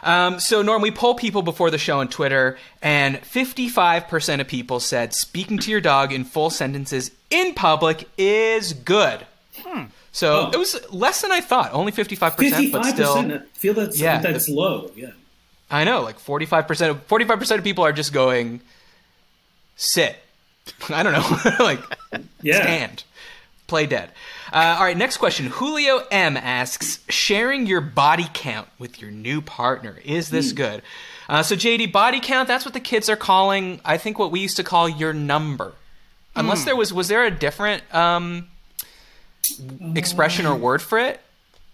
[0.03, 0.25] right.
[0.25, 4.79] Um, so, Norm, we poll people before the show on Twitter, and 55% of people
[4.79, 9.25] said speaking to your dog in full sentences in public is good.
[10.11, 10.51] So Oh.
[10.53, 13.17] it was less than I thought, only 55%, Fifty but five still.
[13.17, 14.91] I feel that's Yeah, that's low.
[14.95, 15.11] Yeah.
[15.71, 18.61] I know, like 45%, of, 45% of people are just going,
[19.75, 20.15] sit.
[20.89, 21.79] I don't know, like
[22.41, 22.61] Yeah.
[22.61, 23.03] stand,
[23.67, 24.11] play dead.
[24.53, 25.47] Uh, all right, next question.
[25.47, 30.55] Julio M asks, sharing your body count with your new partner, is this Hmm.
[30.57, 30.81] good?
[31.27, 34.39] Uh, so, JD, body count, that's what the kids are calling, I think, what we
[34.39, 35.73] used to call your number.
[36.35, 36.65] Unless Hmm.
[36.65, 38.47] there was, was there a different um,
[39.95, 41.21] expression or word for it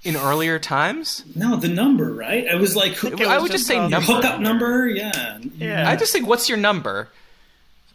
[0.04, 1.24] in earlier times?
[1.36, 2.48] No, the number, right?
[2.48, 4.00] I was like, hook, I was would just just say number.
[4.14, 4.88] hookup number.
[4.88, 5.40] Yeah.
[5.58, 5.90] Yeah.
[5.90, 7.10] I just think, what's your number?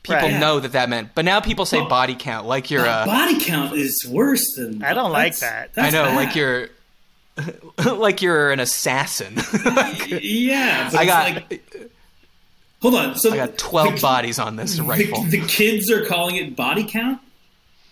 [0.06, 0.40] People Right.
[0.40, 3.06] know that that meant, but now people say Well, body count, like you're Uh, a.
[3.06, 4.82] body count is worse than.
[4.84, 5.82] I don't like that's- that.
[5.82, 6.16] I know, bad.
[6.16, 6.68] like you're,
[7.96, 9.36] like you're an assassin.
[10.08, 11.90] Yeah, but I got, like,
[12.80, 13.16] hold on.
[13.16, 15.22] So I got twelve the, bodies on this rifle.
[15.24, 17.20] The, the kids are calling it body count.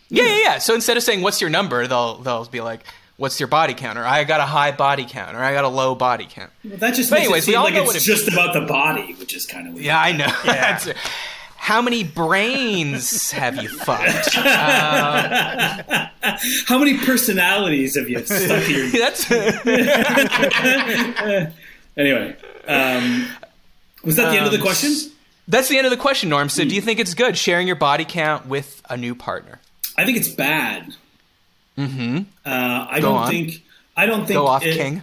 [0.08, 0.58] yeah, yeah, yeah.
[0.58, 2.84] So instead of saying "What's your number," they'll they'll be like,
[3.16, 5.68] "What's your body count?" or "I got a high body count," or "I got a
[5.68, 7.80] low body count." Well, that just But makes anyways, it we seem all like know
[7.82, 9.86] it's what it just about the body, which is kind of weird.
[9.86, 10.32] Yeah, I know.
[10.44, 10.96] That's it.
[11.64, 14.34] How many brains have you fucked?
[16.66, 18.88] How many personalities have you stuck to your?
[18.90, 19.30] That's
[21.96, 22.36] Anyway,
[22.68, 23.26] um,
[24.04, 24.92] was that the end of the Um, question?
[25.48, 26.50] that's the end of the question, Norm.
[26.50, 29.58] So, do you think it's good sharing your body count with a new partner?
[29.96, 30.94] I think it's bad.
[31.78, 32.18] Mm-hmm.
[32.44, 33.30] Uh, I Go don't on.
[33.30, 33.64] think.
[33.96, 34.36] I don't think.
[34.38, 35.02] Go off, it- King.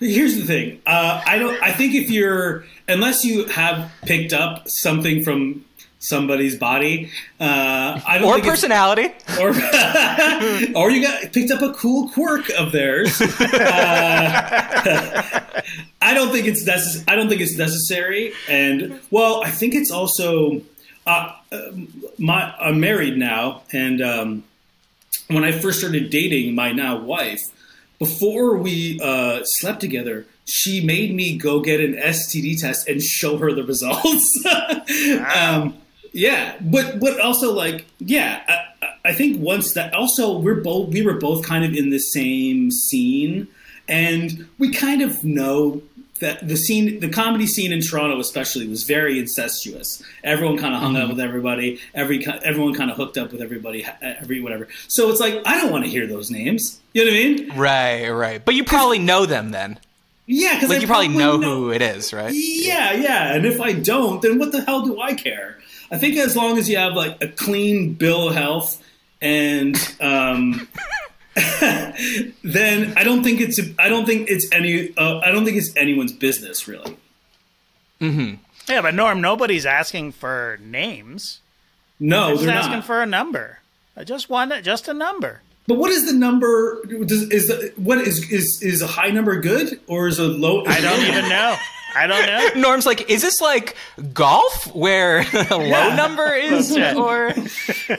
[0.00, 0.80] Here's the thing.
[0.86, 1.62] Uh, I don't.
[1.62, 5.64] I think if you're, unless you have picked up something from
[6.00, 9.10] somebody's body, uh, I don't Or personality.
[9.38, 9.50] or
[10.74, 13.20] or you got picked up a cool quirk of theirs.
[13.40, 15.40] Uh,
[16.02, 19.90] I don't think it's necess- I don't think it's necessary, and well, I think it's
[19.90, 20.62] also.
[21.06, 24.44] Uh, um, my I'm married now, and um,
[25.28, 27.40] when I first started dating my now wife,
[27.98, 33.38] before we uh, slept together, she made me go get an STD test and show
[33.38, 34.44] her the results.
[35.36, 35.76] um,
[36.12, 41.02] yeah, but but also like yeah, I, I- think once that also we're both we
[41.02, 43.48] were both kind of in the same scene,
[43.88, 45.82] and we kind of know
[46.20, 50.02] that the scene, the comedy scene in Toronto especially, was very incestuous.
[50.22, 51.10] Everyone kind of hung out mm-hmm.
[51.10, 51.80] with everybody.
[51.94, 53.86] Every everyone kind of hooked up with everybody.
[54.02, 54.68] Every whatever.
[54.88, 56.80] So it's like I don't want to hear those names.
[56.92, 57.58] You know what I mean?
[57.58, 58.44] Right, right.
[58.44, 59.78] But you probably know them then.
[60.32, 62.32] Yeah, because Like you probably know who it is, right?
[62.32, 63.34] Yeah, yeah.
[63.34, 65.58] And if I don't, then what the hell do I care?
[65.90, 68.82] I think as long as you have like a clean bill of health
[69.20, 70.68] and um,
[72.44, 75.74] then I don't think it's I don't think it's any uh, I don't think it's
[75.76, 76.96] anyone's business really.
[78.00, 78.34] Mm-hmm.
[78.68, 81.40] Yeah, but Norm, nobody's asking for names.
[81.98, 82.84] No, They're just they're asking not.
[82.84, 83.58] for a number.
[83.96, 85.42] I just want it, just a number.
[85.66, 86.80] but what is the number?
[87.04, 90.64] Does, is the, what is is is a high number good or is a low?
[90.66, 91.56] I don't even know.
[91.94, 92.60] I don't know.
[92.68, 93.76] Norm's like, is this like
[94.12, 95.96] golf where a low Yeah.
[95.96, 97.32] number is, or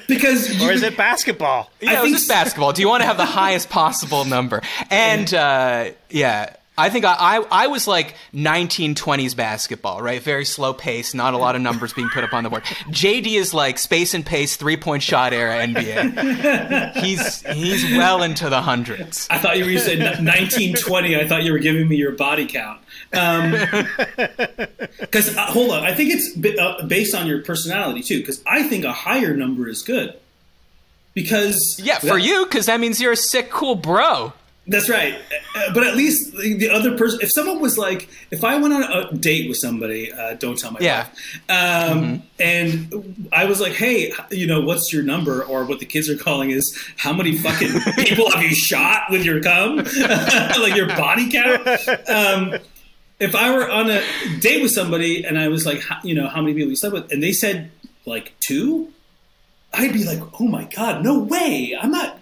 [0.07, 1.69] because you, Or is it basketball?
[1.81, 2.73] yeah, think it's just basketball?
[2.73, 4.61] Do you want to have the highest possible number?
[4.89, 10.21] And uh, yeah, I think I, I I was like 1920s basketball, right?
[10.21, 12.63] Very slow pace, not a lot of numbers being put up on the board.
[12.89, 16.95] JD is like space and pace, three point shot era NBA.
[17.03, 19.27] He's he's well into the hundreds.
[19.29, 21.15] I thought you were saying 1920.
[21.15, 22.80] I thought you were giving me your body count.
[24.99, 28.19] Because uh, hold on, I think it's bi- uh, based on your personality too.
[28.19, 30.15] Because I think a higher number is good.
[31.13, 34.31] Because Yeah, for you, because that means you're a sick, cool bro.
[34.67, 35.15] that's right.
[35.55, 38.73] Uh, But at least the, the other person, if someone was like, if I went
[38.73, 41.07] on a date with somebody, uh, don't tell my Yeah.
[41.49, 45.43] wife, um, and I was like, hey, you know, what's your number?
[45.43, 47.71] Or what the kids are calling is, how many fucking
[48.05, 49.77] people have you shot with your cum?
[50.59, 51.67] like your body count?
[52.07, 52.55] Um,
[53.21, 54.03] if I were on a
[54.39, 57.11] date with somebody and I was like, you know, how many people you slept with,
[57.11, 57.71] and they said
[58.05, 58.91] like two,
[59.73, 61.77] I'd be like, oh my god, no way!
[61.79, 62.17] I'm not.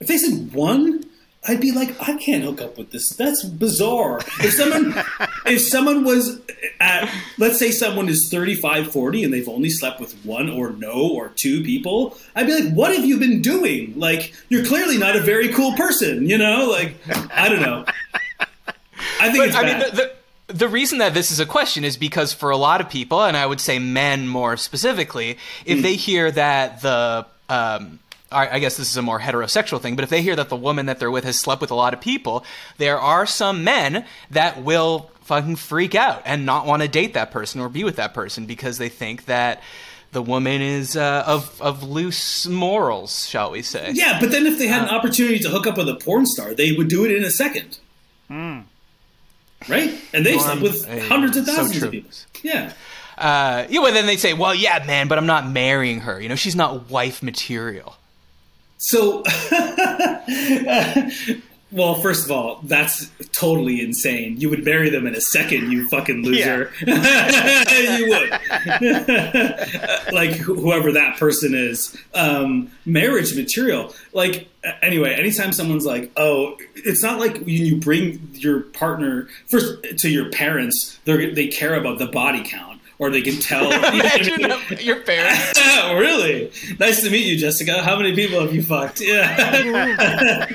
[0.00, 1.04] If they said one,
[1.46, 3.10] I'd be like, I can't hook up with this.
[3.10, 4.20] That's bizarre.
[4.40, 4.94] If someone,
[5.46, 6.40] if someone was
[6.80, 11.10] at, let's say someone is 35, 40, and they've only slept with one or no
[11.12, 13.92] or two people, I'd be like, what have you been doing?
[13.98, 16.68] Like, you're clearly not a very cool person, you know?
[16.70, 16.96] Like,
[17.34, 17.84] I don't know.
[19.20, 19.80] I think it's I bad.
[19.80, 20.13] mean, the, the,
[20.48, 23.36] the reason that this is a question is because for a lot of people, and
[23.36, 27.98] I would say men more specifically, if they hear that the, um,
[28.30, 30.56] I I guess this is a more heterosexual thing, but if they hear that the
[30.56, 32.44] woman that they're with has slept with a lot of people,
[32.78, 37.30] there are some men that will fucking freak out and not want to date that
[37.30, 39.62] person or be with that person because they think that
[40.12, 43.92] the woman is uh, of of loose morals, shall we say?
[43.94, 46.54] Yeah, but then if they had an opportunity to hook up with a porn star,
[46.54, 47.78] they would do it in a second.
[49.68, 49.94] Right?
[50.12, 51.88] And they've slept with hundreds of thousands true.
[51.88, 52.10] of people.
[52.42, 52.72] Yeah.
[53.16, 56.20] Uh, yeah, well, then they say, well, yeah, man, but I'm not marrying her.
[56.20, 57.96] You know, she's not wife material.
[58.78, 59.22] So,
[61.74, 64.40] well, first of all, that's totally insane.
[64.40, 66.70] You would marry them in a second, you fucking loser.
[66.80, 68.30] you would.
[70.12, 71.96] like wh- whoever that person is.
[72.14, 73.92] Um, marriage material.
[74.12, 74.48] Like,
[74.82, 80.08] anyway, anytime someone's like, oh, it's not like when you bring your partner first to
[80.08, 82.80] your parents, they they care about the body count.
[82.96, 83.72] Or they can tell.
[83.72, 85.58] Imagine your parents.
[85.58, 86.52] Oh, really?
[86.78, 87.82] Nice to meet you, Jessica.
[87.82, 89.00] How many people have you fucked?
[89.00, 90.46] Yeah.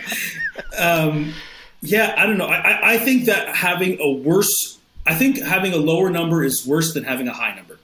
[0.78, 1.34] Um,
[1.82, 2.48] yeah, I don't know.
[2.48, 6.66] I, I, I think that having a worse, I think having a lower number is
[6.66, 7.78] worse than having a high number.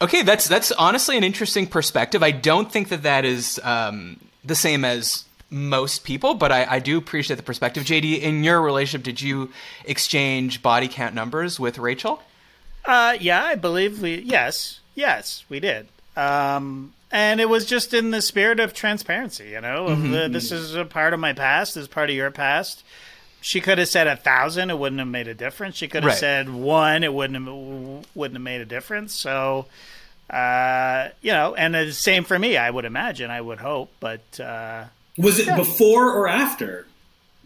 [0.00, 2.22] Okay, that's that's honestly an interesting perspective.
[2.22, 6.78] I don't think that that is um, the same as most people, but I, I
[6.80, 7.84] do appreciate the perspective.
[7.84, 9.52] JD, in your relationship, did you
[9.84, 12.22] exchange body count numbers with Rachel?
[12.84, 14.16] Uh, yeah, I believe we.
[14.16, 15.86] Yes, yes, we did.
[16.16, 19.86] Um, and it was just in the spirit of transparency, you know.
[19.86, 21.76] Of the, this is a part of my past.
[21.76, 22.82] This is part of your past.
[23.40, 25.76] She could have said a thousand; it wouldn't have made a difference.
[25.76, 26.18] She could have Right.
[26.18, 29.14] said one; it wouldn't have wouldn't have made a difference.
[29.14, 29.66] So,
[30.28, 32.56] uh, you know, and the same for me.
[32.56, 33.30] I would imagine.
[33.30, 34.84] I would hope, but uh,
[35.16, 36.86] Was it before or after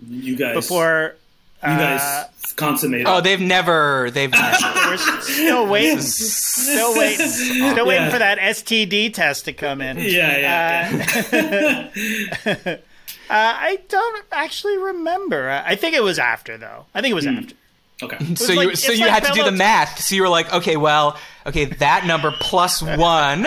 [0.08, 0.54] you guys?
[0.54, 1.16] before
[1.62, 2.24] you guys uh,
[2.56, 3.06] consummated.
[3.08, 4.10] Oh, they've never.
[4.12, 4.88] They've never.
[4.88, 8.10] we're still waiting, still waiting, still waiting Yeah.
[8.10, 9.98] for that STD test to come in.
[9.98, 12.76] yeah, yeah.
[13.30, 15.50] Uh, I don't actually remember.
[15.50, 16.86] I I think it was after, though.
[16.94, 17.54] I think it was after.
[18.02, 18.34] okay.
[18.36, 20.00] So like- you so you like had to do the math.
[20.00, 23.46] So you were like, okay, well, okay, that number plus one.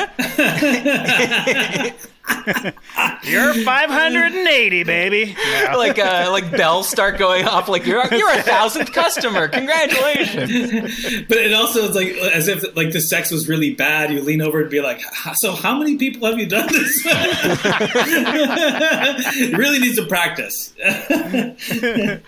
[3.24, 5.36] You're 580, baby.
[5.36, 5.72] No.
[5.78, 7.68] like uh, like bells start going off.
[7.70, 9.48] Like you're you're a thousandth customer.
[9.48, 11.26] Congratulations.
[11.28, 14.12] But it also is like as if like the sex was really bad.
[14.12, 15.02] You lean over and be like,
[15.36, 17.64] "So how many people have you done this?" with?"
[19.58, 20.74] really need some practice.
[20.80, 22.20] Uh,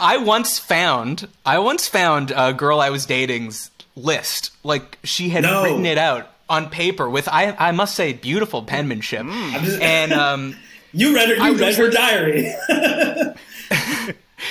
[0.00, 4.50] I once found I once found a girl I was dating's list.
[4.64, 5.64] Like she had No.
[5.64, 9.26] written it out on paper with I I must say beautiful penmanship.
[9.26, 10.56] just- And um,
[10.94, 11.34] You read her.
[11.46, 12.52] You was read her diary.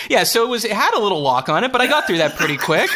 [0.09, 2.17] yeah, so it was it had a little lock on it, but I got through
[2.17, 2.89] that pretty quick.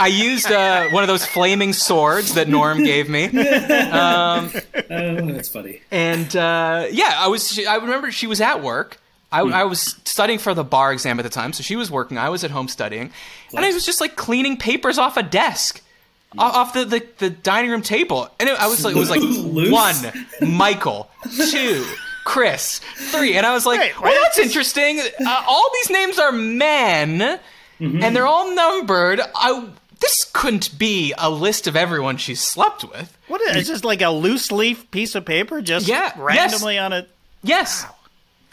[0.00, 3.28] I used uh, one of those flaming swords that Norm gave me.
[3.34, 4.48] oh,
[4.88, 5.80] that's funny.
[5.90, 7.58] and uh, yeah, I was.
[7.66, 9.00] I remember she was at work.
[9.32, 12.16] I, I was studying for the bar exam at the time, so she was working.
[12.16, 13.10] I was at home studying,
[13.54, 15.87] and I was just like cleaning papers off a desk, o-
[16.36, 18.28] off the, the, the dining room table.
[18.38, 19.72] And it, I was like, it was like Loose?
[19.72, 19.96] one,
[20.42, 21.10] Michael,
[21.50, 21.84] two,
[22.24, 25.00] Chris, three, and I was like, well, that's interesting.
[25.00, 27.40] Uh, all these names are men,
[27.80, 29.20] and they're all numbered.
[29.34, 29.68] I
[30.00, 33.16] this couldn't be a list of everyone she's slept with.
[33.26, 36.92] What is it's just like a loose leaf piece of paper just Yeah, randomly on
[36.92, 37.06] a
[37.42, 37.84] Yes,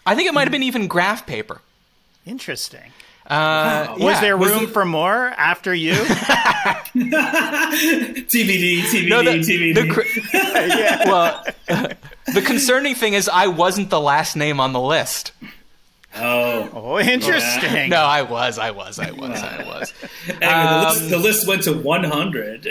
[0.08, 1.62] I think it might have been even graph paper.
[2.26, 2.92] interesting.
[3.28, 4.22] Uh, Was yeah.
[4.22, 5.94] there Was room it- for more after you?
[6.96, 8.82] TBD.
[8.82, 9.10] TBD.
[9.10, 9.76] No, the, TBD.
[9.76, 10.02] the cr-
[11.10, 11.44] well,
[12.34, 15.32] the concerning thing is I wasn't the last name on the list.
[16.16, 16.70] oh.
[16.74, 17.90] Oh, interesting.
[17.90, 19.94] No, I was, I was, I was, I was.
[20.30, 22.66] Anyway, the, list, the list went to 100.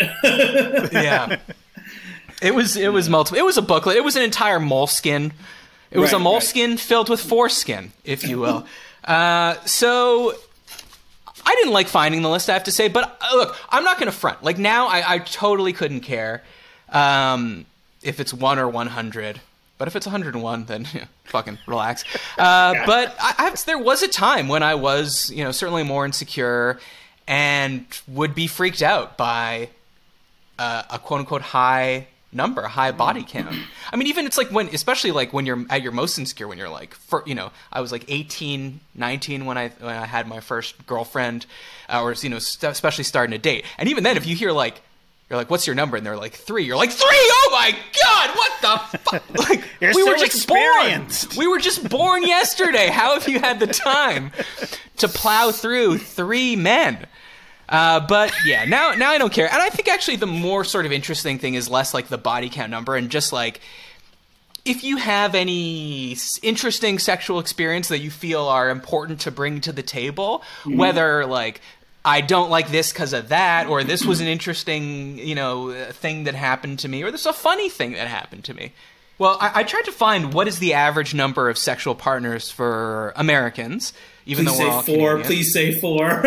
[0.92, 1.38] Yeah,
[2.42, 3.38] it was, it was multiple.
[3.38, 3.96] It was a booklet.
[3.96, 5.32] It was an entire moleskin.
[5.90, 8.66] It was Right, a moleskin filled with foreskin, if you will.
[9.04, 10.34] uh, so.
[11.46, 13.98] I didn't like finding the list, I have to say, but uh, look, I'm not
[13.98, 14.42] going to front.
[14.42, 16.42] Like now, I, I totally couldn't care
[16.90, 17.66] um,
[18.02, 19.40] if it's one or 100.
[19.76, 20.87] But if it's 101, then
[21.24, 22.04] fucking relax.
[22.38, 26.04] Uh, But I, I, there was a time when I was, you know, certainly more
[26.04, 26.80] insecure
[27.28, 29.68] and would be freaked out by
[30.59, 33.56] uh, a quote unquote high number, high body count.
[33.92, 36.58] I mean, even it's like when, especially like when you're at your most insecure, when
[36.58, 40.26] you're like, for, you know, I was like 18, 19 when I when I had
[40.26, 41.46] my first girlfriend,
[41.88, 43.64] uh, or you know, st- especially starting a date.
[43.78, 44.80] And even then, if you hear like,
[45.30, 45.96] you're like, what's your number?
[45.96, 46.64] And they're like three.
[46.64, 47.08] You're like three.
[47.10, 47.74] Oh my
[48.04, 49.22] god, what the fuck?
[49.48, 49.64] Like
[49.94, 51.06] we were just born.
[51.37, 52.88] We were just born yesterday.
[52.88, 54.32] How have you had the time
[54.98, 57.06] to plow through three men?
[57.69, 59.46] Uh, but yeah, now now I don't care.
[59.46, 62.48] And I think actually the more sort of interesting thing is less like the body
[62.48, 63.60] count number and just like
[64.65, 69.73] if you have any interesting sexual experience that you feel are important to bring to
[69.73, 71.60] the table, whether like
[72.04, 75.92] I don't like this because of that, or this was an interesting, you know, uh,
[75.92, 78.73] thing that happened to me, or this is a funny thing that happened to me.
[79.19, 83.12] Well, I, I tried to find what is the average number of sexual partners for
[83.17, 83.92] Americans,
[84.27, 85.10] even Please though we're all say four.
[85.10, 85.27] Canadian.
[85.27, 86.10] Please say four.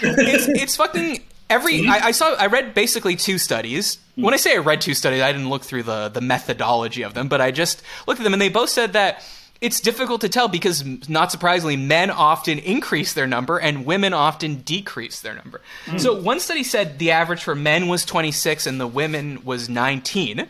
[0.00, 1.86] it's, it's fucking every.
[1.86, 2.34] I, I saw.
[2.34, 3.98] I read basically two studies.
[4.16, 4.22] Hmm.
[4.22, 7.14] When I say I read two studies, I didn't look through the the methodology of
[7.14, 9.22] them, but I just looked at them, and they both said that
[9.60, 14.56] it's difficult to tell because, not surprisingly, men often increase their number and women often
[14.56, 15.62] decrease their number.
[15.86, 15.98] Hmm.
[15.98, 20.48] So one study said the average for men was 26 and the women was 19.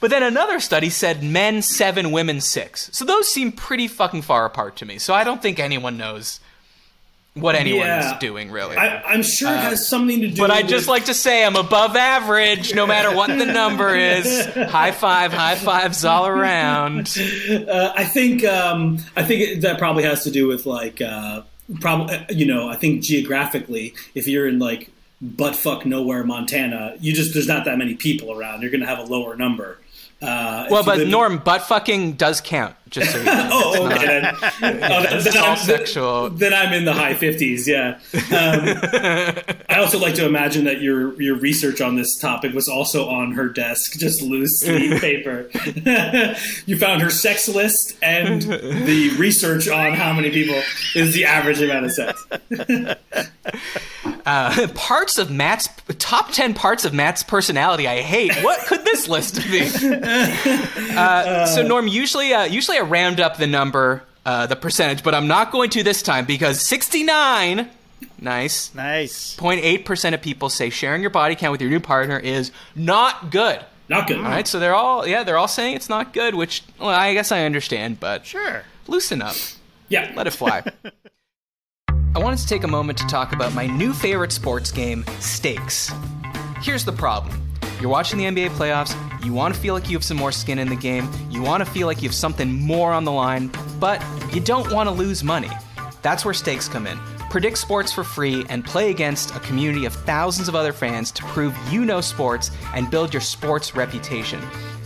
[0.00, 2.88] But then another study said men seven, women six.
[2.92, 4.98] So those seem pretty fucking far apart to me.
[4.98, 6.40] So I don't think anyone knows
[7.34, 8.14] what anyone Yeah.
[8.14, 8.76] is doing, really.
[8.76, 10.42] I, I'm sure it has something to do.
[10.42, 13.46] Uh, but I'd with, just like to say I'm above average, no matter what the
[13.46, 14.46] number is.
[14.56, 17.14] High five, high fives all around.
[17.50, 21.42] Uh, I think um, I think it, that probably has to do with like uh,
[21.80, 24.90] probably you know I think geographically if you're in like
[25.24, 29.04] buttfuck nowhere Montana you just there's not that many people around you're gonna have a
[29.04, 29.78] lower number.
[30.22, 32.76] Uh, Well, but in- Norm, butt fucking does count.
[32.90, 33.48] Just so you know.
[33.52, 34.04] Oh, okay.
[34.06, 36.28] Then, oh, then, then I'm, sexual.
[36.30, 37.66] then I'm in the high fifties.
[37.68, 38.00] Yeah.
[38.14, 43.08] Um, I also like to imagine that your your research on this topic was also
[43.08, 45.48] on her desk, just loose leaf paper.
[46.66, 50.60] you found her sex list and the research on how many people
[50.96, 52.26] is the average amount of sex.
[54.26, 58.34] Uh, parts of Matt's top ten parts of Matt's personality I hate.
[58.42, 59.60] What could this list be?
[60.96, 65.14] Uh, so Norm, usually, uh, usually I round up the number, uh, the percentage, but
[65.14, 67.68] I'm not going to this time because 69.
[68.20, 68.74] Nice.
[68.74, 69.36] Nice.
[69.36, 73.60] 0.8% of people say sharing your body count with your new partner is not good.
[73.88, 74.18] Not good.
[74.18, 77.12] All right, so they're all yeah, they're all saying it's not good, which well, I
[77.14, 78.62] guess I understand, but Sure.
[78.86, 79.34] loosen up.
[79.88, 80.12] Yeah.
[80.14, 80.62] Let it fly.
[82.14, 85.90] I wanted to take a moment to talk about my new favorite sports game, Stakes.
[86.62, 87.49] Here's the problem.
[87.80, 90.58] You're watching the NBA playoffs, you want to feel like you have some more skin
[90.58, 93.50] in the game, you want to feel like you have something more on the line,
[93.78, 94.04] but
[94.34, 95.48] you don't want to lose money.
[96.02, 96.98] That's where stakes come in.
[97.30, 101.22] Predict sports for free and play against a community of thousands of other fans to
[101.24, 104.42] prove you know sports and build your sports reputation.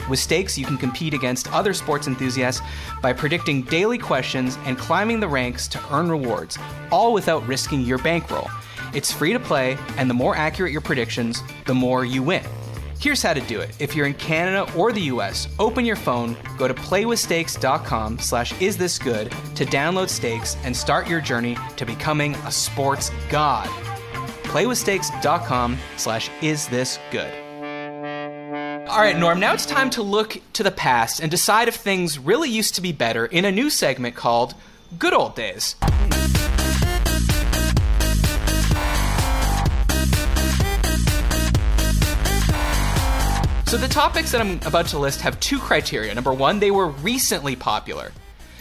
[0.09, 2.63] With stakes, you can compete against other sports enthusiasts
[3.03, 6.59] by predicting daily questions and climbing the ranks to earn rewards,
[6.93, 8.49] all without risking your bankroll.
[8.93, 12.45] It's free to play, and the more accurate your predictions, the more you win.
[12.99, 13.71] Here's how to do it.
[13.81, 18.77] If you're in Canada or the US, open your phone, go to playwithstakes.com slash is
[18.77, 23.69] this good to download stakes and start your journey to becoming a sports god.
[24.45, 27.33] playwithstakes.com slash is this good.
[28.89, 32.19] All right, Norm, now it's time to look to the past and decide if things
[32.19, 34.55] really used to be better in a new segment called
[34.99, 35.75] Good Old Days.
[43.75, 46.15] So the topics that I'm about to list have two criteria.
[46.15, 48.13] Number one, they were recently popular.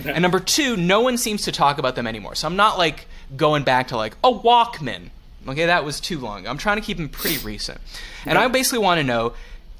[0.03, 2.33] And number two, no one seems to talk about them anymore.
[2.33, 3.05] So I'm not like
[3.37, 5.11] going back to like a Walkman.
[5.47, 6.47] Okay, that was too long.
[6.47, 7.79] I'm trying to keep them pretty recent.
[8.25, 9.33] And I basically want to know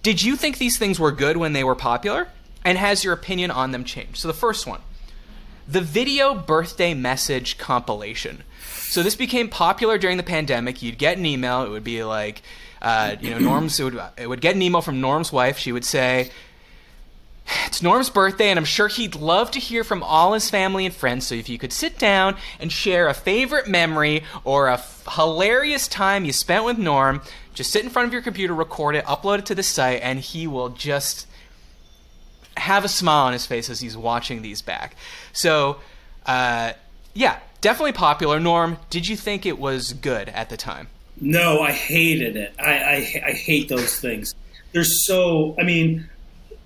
[0.04, 2.28] did you think these things were good when they were popular?
[2.64, 4.18] And has your opinion on them changed?
[4.18, 4.82] So the first one
[5.68, 8.44] the video birthday message compilation.
[8.62, 10.84] So this became popular during the pandemic.
[10.84, 11.64] You'd get an email.
[11.64, 12.44] It would be like,
[12.84, 13.80] uh, you know, Norm's.
[13.80, 15.58] It would, it would get an email from Norm's wife.
[15.58, 16.30] She would say,
[17.66, 20.94] "It's Norm's birthday, and I'm sure he'd love to hear from all his family and
[20.94, 21.26] friends.
[21.26, 25.88] So if you could sit down and share a favorite memory or a f- hilarious
[25.88, 27.22] time you spent with Norm,
[27.54, 30.20] just sit in front of your computer, record it, upload it to the site, and
[30.20, 31.28] he will just."
[32.56, 34.96] have a smile on his face as he's watching these back.
[35.32, 35.78] So,
[36.28, 36.74] uh,
[37.16, 38.40] yeah, definitely popular.
[38.40, 40.88] Norm, did you think it was good at the time?
[41.20, 42.54] No, I hated it.
[42.60, 44.36] I, I I hate those things.
[44.72, 45.56] They're so.
[45.60, 46.10] I mean,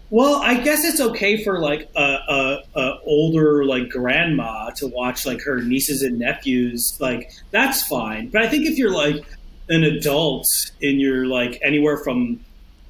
[0.09, 5.25] well, I guess it's okay for like a, a, a older like grandma to watch
[5.25, 6.97] like her nieces and nephews.
[6.99, 8.29] Like that's fine.
[8.29, 9.25] But I think if you're like
[9.69, 10.47] an adult
[10.81, 12.39] and you're like anywhere from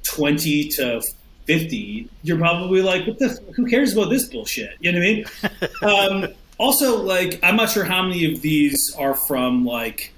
[0.04, 1.02] twenty to
[1.44, 3.28] fifty, you're probably like, what the?
[3.56, 4.76] Who cares about this bullshit?
[4.78, 5.08] You know what
[5.82, 6.24] I mean?
[6.24, 10.12] um, also, like, I'm not sure how many of these are from like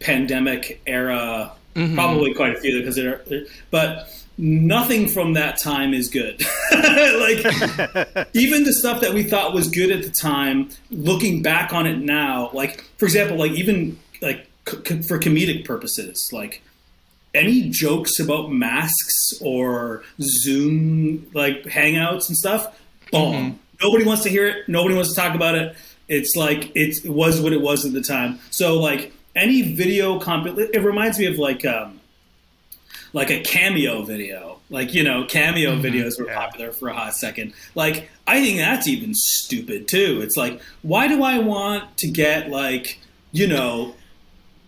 [0.00, 1.52] pandemic era.
[1.74, 1.94] Mm-hmm.
[1.94, 3.22] Probably quite a few because they're,
[3.70, 4.08] but
[4.40, 6.42] nothing from that time is good.
[6.72, 7.38] like
[8.34, 11.98] even the stuff that we thought was good at the time, looking back on it
[11.98, 16.62] now, like for example, like even like c- for comedic purposes, like
[17.34, 22.80] any jokes about masks or Zoom like hangouts and stuff,
[23.12, 23.34] boom.
[23.34, 23.56] Mm-hmm.
[23.82, 24.68] Nobody wants to hear it.
[24.68, 25.76] Nobody wants to talk about it.
[26.08, 28.40] It's like it's, it was what it was at the time.
[28.50, 32.00] So like any video comp, it reminds me of like um,
[33.12, 34.58] like a cameo video.
[34.70, 35.84] Like you know, cameo Mm-hmm.
[35.84, 36.38] videos were yeah.
[36.38, 37.54] popular for a hot second.
[37.74, 40.20] Like I think that's even stupid too.
[40.22, 42.98] It's like why do I want to get like
[43.32, 43.94] you know.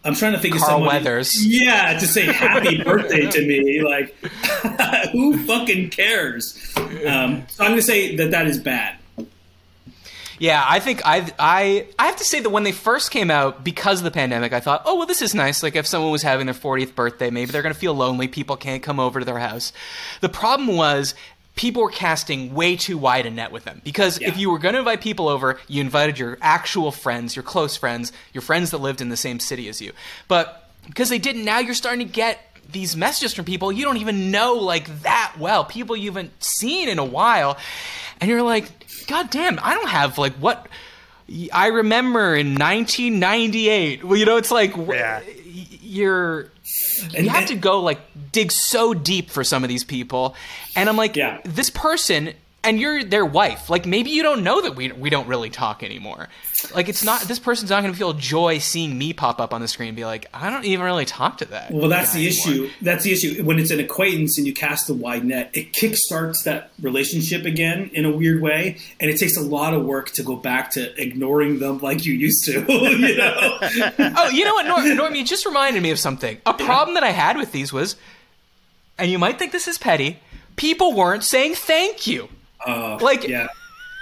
[0.05, 0.89] I'm trying to think of Carl someone.
[0.89, 1.47] Weathers.
[1.47, 3.83] Yeah, to say happy birthday to me.
[3.83, 4.13] Like,
[5.13, 6.59] who fucking cares?
[6.77, 8.97] Um, so I'm going to say that that is bad.
[10.43, 13.63] Yeah, I think I I I have to say that when they first came out
[13.63, 15.63] because of the pandemic, I thought, "Oh, well this is nice.
[15.63, 18.57] Like if someone was having their 40th birthday, maybe they're going to feel lonely, people
[18.57, 19.73] can't come over to their house."
[20.21, 21.15] The problem was
[21.55, 24.73] people were casting way too wide a net with them because if you were going
[24.73, 28.79] to invite people over, you invited your actual friends, your close friends, your friends that
[28.79, 29.93] lived in the same city as you.
[30.27, 33.99] But because they didn't, now you're starting to get these messages from people you don't
[33.99, 37.57] even know like that well, people you haven't seen in a while,
[38.21, 38.67] and you're like,
[39.07, 40.67] God damn, I don't have like what
[41.53, 44.05] I remember in 1998.
[44.05, 45.21] Well, you know, it's like Yeah.
[45.81, 46.49] you're
[47.11, 48.01] you have to go like
[48.33, 50.35] dig so deep for some of these people,
[50.77, 51.41] and I'm like, Yeah.
[51.45, 52.33] this person.
[52.65, 53.69] And you're their wife.
[53.71, 56.29] Like maybe you don't know that we we don't really talk anymore.
[56.73, 59.61] Like it's not this person's not going to feel joy seeing me pop up on
[59.61, 61.73] the screen and be like, I don't even really talk to that.
[61.73, 62.67] Well, that's the anymore.
[62.69, 62.71] issue.
[62.81, 63.43] That's the issue.
[63.43, 67.91] When it's an acquaintance and you cast a wide net, it kickstarts that relationship again
[67.95, 71.03] in a weird way, and it takes a lot of work to go back to
[71.03, 72.53] ignoring them like you used to.
[72.69, 73.59] you know?
[74.15, 76.41] Oh, you know what, Norm, Norm, you just reminded me of something.
[76.47, 77.97] A problem that I had with these was,
[78.99, 80.19] and you might think this is petty,
[80.55, 82.29] people weren't saying thank you.
[82.67, 83.49] Uh, Like, yeah.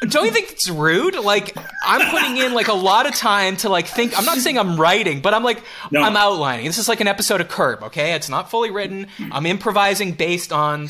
[0.09, 1.15] don't you think it's rude?
[1.17, 4.17] Like, I'm putting in like a lot of time to like think.
[4.19, 6.03] I'm not saying I'm writing, but I'm like No.
[6.03, 6.67] I'm outlining.
[6.67, 7.83] This is like an episode of Curb.
[7.85, 9.07] Okay, it's not fully written.
[9.33, 10.89] I'm improvising based on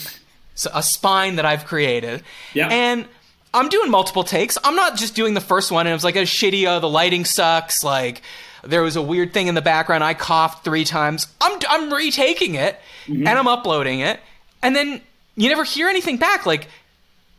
[0.74, 2.22] a spine that I've created.
[2.54, 2.68] Yeah.
[2.68, 3.06] and.
[3.52, 4.56] I'm doing multiple takes.
[4.62, 6.88] I'm not just doing the first one and it was like a shitty, oh, the
[6.88, 7.82] lighting sucks.
[7.82, 8.22] Like,
[8.62, 10.04] there was a weird thing in the background.
[10.04, 11.26] I coughed three times.
[11.40, 13.26] I'm, I'm retaking it Mm-hmm.
[13.26, 14.20] and I'm uploading it.
[14.62, 15.00] And then
[15.34, 16.46] you never hear anything back.
[16.46, 16.68] Like,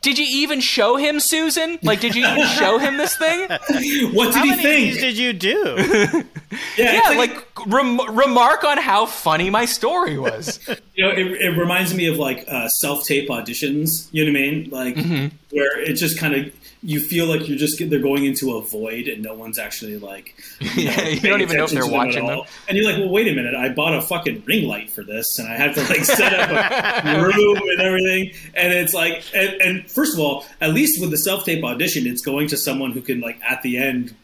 [0.02, 1.78] did you even show him, Susan?
[1.82, 3.48] Like, did you even show him this thing?
[4.12, 4.92] What did How he many of think?
[4.92, 5.74] these did you do?
[5.78, 6.22] yeah,
[6.76, 10.58] Yeah, it's like, rem- remark on how funny my story was.
[10.94, 14.08] you know, it, it reminds me of like uh, self tape auditions.
[14.12, 14.70] You know what I mean?
[14.70, 15.36] Like Mm-hmm.
[15.56, 16.52] where it just kind of
[16.84, 20.34] you feel like you're just they're going into a void and no one's actually like
[20.60, 22.40] you, Yeah, you don't even know if they're them watching them.
[22.68, 25.38] And you're like, well, wait a minute, I bought a fucking ring light for this,
[25.38, 28.32] and I had to like set up a room and everything.
[28.54, 32.06] And it's like, and, and first of all, at least with the self tape audition,
[32.06, 34.14] it's going to someone who can like at the end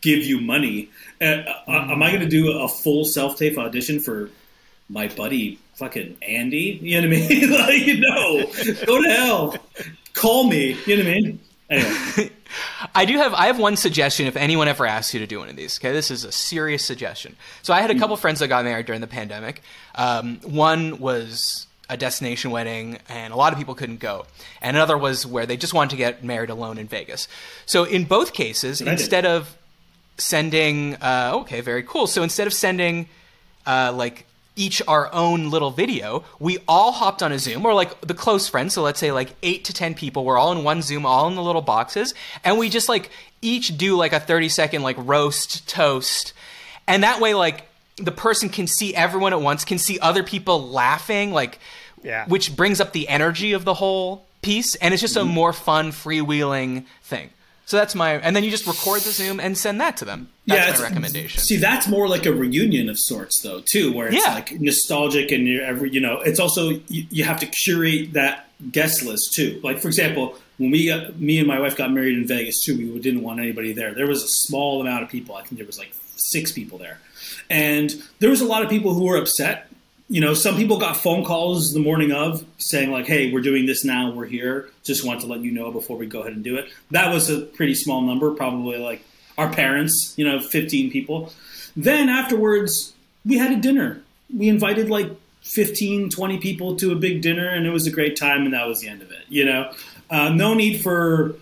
[0.00, 0.90] give you money.
[1.20, 4.30] Uh, uh, am I going to do a full self tape audition for
[4.88, 6.78] my buddy fucking Andy?
[6.80, 7.50] You know what I mean?
[7.50, 9.56] like, no, go to hell.
[10.14, 10.76] Call me.
[10.86, 11.40] You know what I mean?
[11.70, 12.30] Anyway,
[12.94, 15.48] I do have I have one suggestion if anyone ever asks you to do one
[15.48, 15.78] of these.
[15.78, 17.36] Okay, this is a serious suggestion.
[17.62, 19.62] So I had a couple friends that got married during the pandemic.
[19.94, 24.26] Um, one was a destination wedding, and a lot of people couldn't go.
[24.60, 27.28] And another was where they just wanted to get married alone in Vegas.
[27.66, 28.88] So in both cases, did.
[28.88, 29.56] instead of
[30.18, 32.06] sending, uh, okay, very cool.
[32.06, 33.08] So instead of sending
[33.66, 34.26] uh, like
[34.58, 38.48] each our own little video, we all hopped on a Zoom, or like the close
[38.48, 38.74] friends.
[38.74, 41.36] So let's say like eight to 10 people, we're all in one Zoom, all in
[41.36, 42.12] the little boxes.
[42.44, 46.32] And we just like each do like a 30 second like roast toast.
[46.86, 47.64] And that way, like
[47.96, 51.58] the person can see everyone at once, can see other people laughing, like,
[52.02, 52.26] Yeah.
[52.26, 54.74] which brings up the energy of the whole piece.
[54.76, 55.34] And it's just a mm-hmm.
[55.34, 57.30] more fun, freewheeling thing.
[57.68, 60.30] So that's my, and then you just record the Zoom and send that to them.
[60.46, 61.38] That's it's- my recommendation.
[61.42, 64.32] See, that's more like a reunion of sorts, though, too, where it's Yeah.
[64.32, 68.48] like nostalgic and you're every, you know, it's also you, you have to curate that
[68.72, 69.60] guest list too.
[69.62, 72.74] Like, for example, when we got, me and my wife got married in Vegas too,
[72.74, 73.92] we didn't want anybody there.
[73.92, 75.36] There was a small amount of people.
[75.36, 76.98] I think there was like six people there,
[77.50, 79.67] and there was a lot of people who were upset.
[80.08, 83.66] You know, some people got phone calls the morning of saying like, "Hey, we're doing
[83.66, 84.10] this now.
[84.10, 84.70] We're here.
[84.82, 87.28] Just want to let you know before we go ahead and do it." That was
[87.28, 89.04] a pretty small number, probably like
[89.36, 91.32] our parents, you know, 15 people.
[91.76, 92.94] Then afterwards,
[93.24, 94.02] we had a dinner.
[94.34, 95.10] We invited like
[95.42, 98.66] 15, 20 people to a big dinner, and it was a great time, and that
[98.66, 99.22] was the end of it.
[99.28, 99.72] You know,
[100.10, 101.36] uh, no need for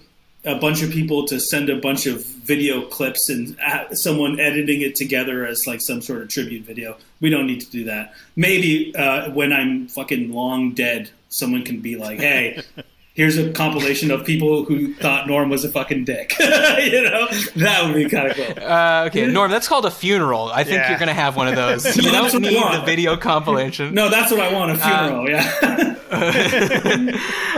[0.45, 4.81] a bunch of people to send a bunch of video clips and uh, someone editing
[4.81, 6.97] it together as like some sort of tribute video.
[7.21, 8.15] We don't need to do that.
[8.37, 12.63] Maybe uh, when I'm fucking long dead, someone can be like, "Hey,
[13.17, 16.35] here's a compilation of people who thought Norm was a fucking dick.
[16.39, 16.47] you
[17.03, 18.65] know, that would be kind of cool.
[18.65, 20.51] Uh, okay, Norm, that's called a funeral.
[20.53, 20.91] I think Yeah.
[20.91, 21.97] you're going to have one of those.
[21.97, 22.75] You No, that's don't need want.
[22.81, 23.93] the video compilation.
[23.95, 24.71] No, that's what I want.
[24.71, 25.31] A Uh, funeral.
[25.31, 25.95] yeah.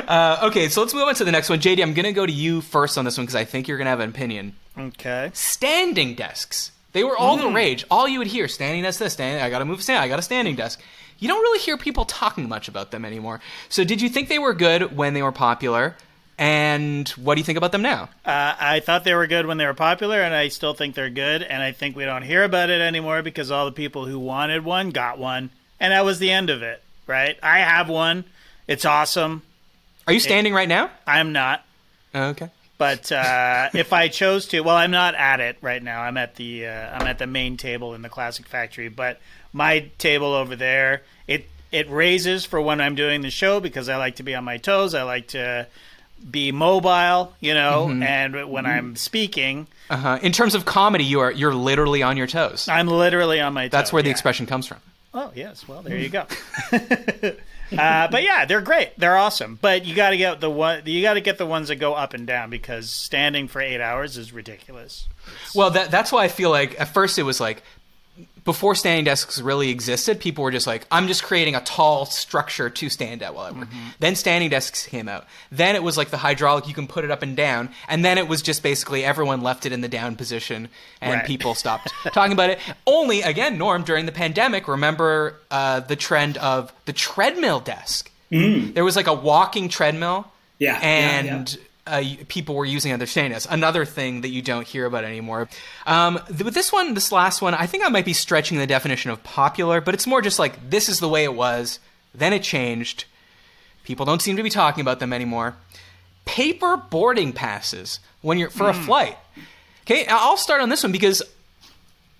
[0.08, 1.58] Uh, okay, so let's move on to the next one.
[1.60, 3.76] JD, I'm going to go to you first on this one because I think you're
[3.76, 4.54] going to have an opinion.
[4.78, 5.30] Okay.
[5.34, 6.72] Standing desks.
[6.92, 7.84] They were all the rage.
[7.90, 10.18] All you would hear, standing desk this, standing, I got to move stand, I got
[10.18, 10.80] a standing desk.
[11.18, 13.40] You don't really hear people talking much about them anymore.
[13.68, 15.96] So did you think they were good when they were popular?
[16.38, 18.10] And what do you think about them now?
[18.24, 21.10] Uh, I thought they were good when they were popular, and I still think they're
[21.10, 21.42] good.
[21.42, 24.64] And I think we don't hear about it anymore because all the people who wanted
[24.64, 25.50] one got one,
[25.80, 26.80] and that was the end of it.
[27.08, 27.36] Right?
[27.42, 28.24] I have one.
[28.68, 29.42] It's awesome.
[30.06, 30.90] Are you standing right now?
[31.06, 31.64] I'm not.
[32.14, 32.50] Okay.
[32.76, 36.02] But uh, if I chose to, well, I'm not at it right now.
[36.02, 38.88] I'm at the uh, I'm at the main table in the Classic Factory.
[38.88, 39.18] But
[39.52, 43.96] my table over there, it it raises for when I'm doing the show because I
[43.96, 44.94] like to be on my toes.
[44.94, 45.66] I like to
[46.30, 47.88] be mobile, you know.
[48.02, 50.18] And when I'm speaking, Uh-huh.
[50.20, 52.68] In terms of comedy, you are you're literally on your toes.
[52.68, 53.72] I'm literally on my toes.
[53.72, 54.12] That's where the yeah.
[54.12, 54.78] expression comes from.
[55.14, 56.26] Oh yes, well there you go.
[56.72, 58.90] uh, but yeah, they're great.
[58.98, 59.58] They're awesome.
[59.60, 60.82] But you got to get the one.
[60.84, 63.80] You got to get the ones that go up and down because standing for eight
[63.80, 65.08] hours is ridiculous.
[65.54, 67.62] Well, that, that's why I feel like at first it was like
[68.44, 72.70] before standing desks really existed, people were just like, I'm just creating a tall structure
[72.70, 73.68] to stand at while I work.
[74.00, 75.26] Then standing desks came out.
[75.52, 77.68] Then it was like the hydraulic, you can put it up and down.
[77.88, 80.68] And then it was just basically everyone left it in the down position
[81.02, 81.26] and Right.
[81.26, 82.58] people stopped talking about it.
[82.86, 88.10] Only, again, Norm, during the pandemic, remember uh, the trend of the treadmill desk.
[88.30, 90.26] There was like a walking treadmill.
[90.58, 91.44] Yeah, yeah, yeah.
[91.88, 93.50] Uh, people were using other standing desks.
[93.50, 95.48] Another thing that you don't hear about anymore.
[95.86, 98.66] Um, th- with this one, this last one, I think I might be stretching the
[98.66, 101.80] definition of popular, but it's more just like this is the way it was.
[102.14, 103.04] Then it changed.
[103.84, 105.56] People don't seem to be talking about them anymore.
[106.24, 109.16] Paper boarding passes when you're for a flight.
[109.82, 111.22] Okay, I'll start on this one because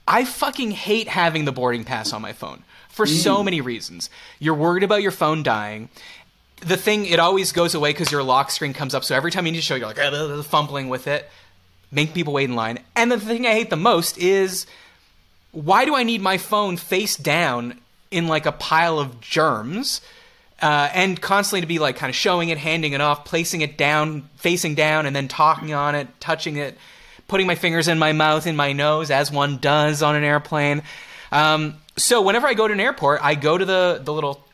[0.06, 4.08] I fucking hate having the boarding pass on my phone for so many reasons.
[4.40, 5.88] You're worried about your phone dying.
[6.60, 9.04] The thing, it always goes away because your lock screen comes up.
[9.04, 11.28] So every time you need to show, you're like "Ah, fumbling with it,
[11.92, 12.80] make people wait in line.
[12.96, 14.66] And the thing I hate the most is
[15.52, 17.80] why do I need my phone face down
[18.10, 20.00] in like a pile of germs?
[20.60, 23.76] Uh, and constantly to be like kind of showing it, handing it off, placing it
[23.78, 26.76] down, facing down, and then talking on it, touching it,
[27.28, 30.82] putting my fingers in my mouth, in my nose, as one does on an airplane.
[31.30, 34.44] Um, so whenever I go to an airport, I go to the the little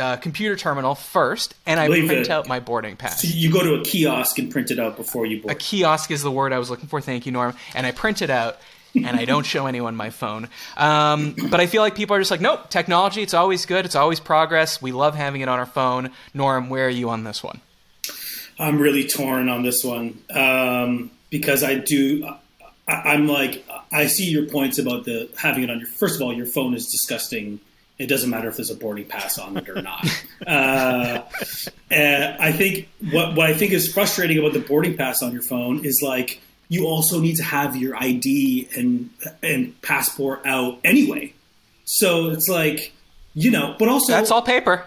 [0.00, 2.30] uh, computer terminal first, and I print it.
[2.30, 3.24] out my boarding pass.
[3.24, 5.52] You go to a kiosk and print it out before you board.
[5.52, 7.00] A kiosk is the word I was looking for.
[7.00, 7.54] Thank you, Norm.
[7.74, 8.58] And I print it out,
[8.94, 10.48] and I don't show anyone my phone.
[10.76, 13.84] Um, but I feel like people are just like, nope, technology, it's always good.
[13.84, 14.80] It's always progress.
[14.82, 16.10] We love having it on our phone.
[16.34, 17.60] Norm, where are you on this one?
[18.58, 22.28] I'm really torn on this one um, because I do.
[22.86, 25.88] I, I'm like, I see your points about the having it on your.
[25.88, 27.60] First of all, your phone is disgusting.
[28.00, 30.04] It doesn't matter if there's a boarding pass on it or not.
[30.46, 31.22] uh,
[31.90, 35.42] and I think what what I think is frustrating about the boarding pass on your
[35.42, 39.10] phone is like you also need to have your ID and
[39.42, 41.32] and passport out anyway.
[41.84, 42.92] So it's like
[43.34, 44.84] you know, but also That's all paper.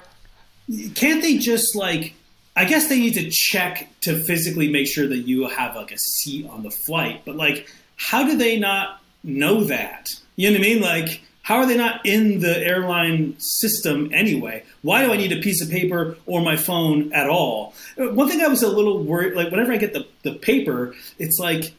[0.95, 2.14] can't they just like
[2.55, 5.97] i guess they need to check to physically make sure that you have like a
[5.97, 10.07] seat on the flight but like how do they not know that
[10.38, 14.64] you know what i mean like how are they not in the airline system anyway
[14.82, 18.28] why do i need a piece of paper or my phone at all Uh, one
[18.30, 21.74] thing i was a little worried like whenever i get the, the paper it's like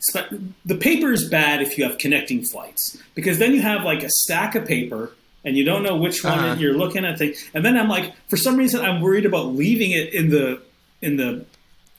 [0.65, 4.11] the paper is bad if you have connecting flights because then you have like a
[4.11, 5.11] stack of paper
[5.47, 6.57] and you don't know which one Uh-huh.
[6.59, 7.37] you're looking at things.
[7.53, 10.62] And then I'm like, for some reason, I'm worried about leaving it in the
[11.03, 11.45] in the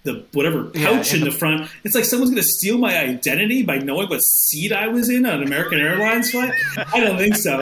[0.05, 1.69] the whatever Yeah, pouch in in the- the, front.
[1.83, 5.25] It's like someone's going to steal my identity by knowing what seat I was in
[5.25, 6.53] on an American Airlines flight.
[6.77, 7.61] I don't think so.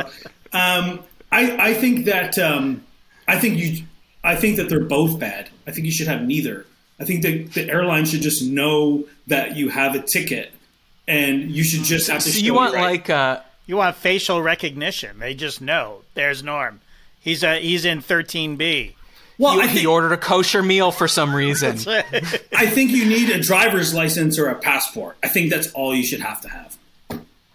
[0.52, 1.00] Um,
[1.32, 2.84] I I think that um,
[3.28, 3.84] I think you
[4.24, 5.50] I think that they're both bad.
[5.66, 6.66] I think you should have neither.
[7.00, 10.52] I think that the airline should just know that you have a ticket,
[11.08, 12.30] and you should just have to.
[12.30, 12.91] So show you want your ID.
[12.91, 15.18] like uh, You want facial recognition?
[15.20, 16.02] They just know.
[16.14, 16.82] There's Norm.
[17.20, 18.94] He's uh, he's in 13B.
[19.38, 21.77] Well, I he think, ordered a kosher meal for some reason.
[22.55, 25.17] I think you need a driver's license or a passport.
[25.23, 26.77] I think that's all you should have to have.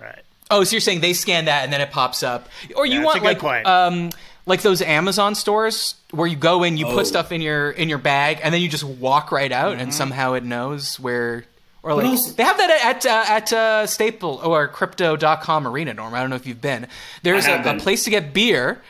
[0.00, 0.18] right.
[0.50, 3.04] Oh, so you're saying they scan that and then it pops up, or you Yeah,
[3.04, 3.66] want like point.
[3.66, 4.10] um
[4.46, 6.94] like those Amazon stores where you go in, you Oh.
[6.94, 9.80] put stuff in your in your bag, and then you just walk right out, Mm-hmm.
[9.82, 11.44] and somehow it knows where.
[11.82, 16.12] Or like also- they have that at uh, at uh, Staple or Crypto.com Arena, Norm.
[16.12, 16.86] I don't know if you've been.
[17.22, 17.76] There's I a, have a been.
[17.76, 17.82] Mm-hmm.
[17.84, 18.82] place to get beer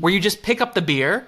[0.00, 1.26] where you just pick up the beer,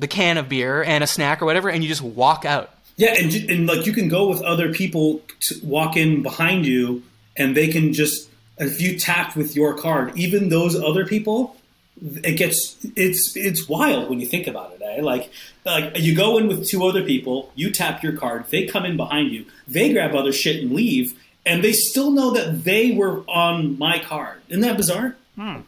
[0.00, 2.70] the can of beer and a snack or whatever, and you just walk out.
[2.96, 7.02] Yeah, and and like you can go with other people to walk in behind you,
[7.36, 8.28] and they can just
[8.58, 11.56] if you tap with your card, even those other people,
[12.22, 14.82] it gets it's it's wild when you think about it.
[14.82, 15.02] Eh?
[15.02, 15.30] Like
[15.64, 18.96] like you go in with two other people, you tap your card, they come in
[18.96, 23.22] behind you, they grab other shit and leave, and they still know that they were
[23.28, 24.40] on my card.
[24.48, 25.16] Isn't that bizarre?
[25.36, 25.60] Hmm.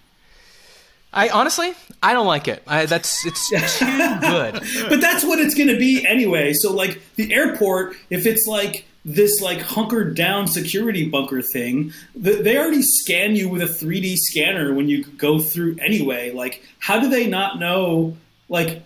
[1.12, 2.62] I honestly, I don't like it.
[2.66, 3.48] I, that's it's
[3.78, 3.86] too
[4.20, 4.62] good.
[4.88, 6.52] but that's what it's going to be anyway.
[6.54, 12.56] So like the airport, if it's like this like hunkered down security bunker thing, they
[12.56, 16.30] already scan you with a 3D scanner when you go through anyway.
[16.30, 18.16] Like, how do they not know?
[18.48, 18.82] Like,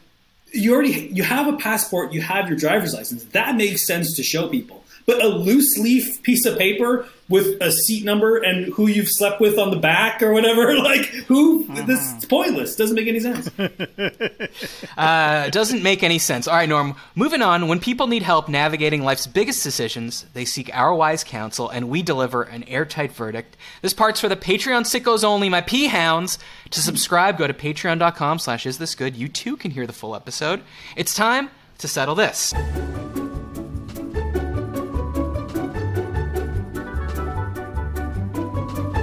[0.53, 3.25] you already you have a passport, you have your driver's license.
[3.27, 4.83] That makes sense to show people.
[5.07, 9.41] But a loose leaf piece of paper with a seat number and who you've slept
[9.41, 11.83] with on the back or whatever, like who uh-huh.
[11.87, 12.77] this is pointless.
[12.77, 13.51] Doesn't make any sense.
[14.97, 16.47] uh, doesn't make any sense.
[16.47, 16.95] All right, Norm.
[17.15, 17.69] Moving on.
[17.69, 22.03] When people need help navigating life's biggest decisions, they seek our wise counsel, and we
[22.03, 23.57] deliver an airtight verdict.
[23.83, 26.39] This part's for the Patreon sickos only, my pea hounds.
[26.71, 29.17] To subscribe, go to patreon.com/slash is this good.
[29.17, 30.63] You too can hear the full episode.
[30.97, 32.55] It's time to settle this.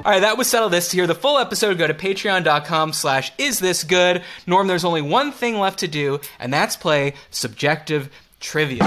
[0.06, 0.90] All right, that was Settle This.
[0.90, 4.22] To hear the full episode, go to patreon.com slash is this good.
[4.46, 8.10] Norm, there's only one thing left to do, and that's play subjective
[8.42, 8.84] trivia.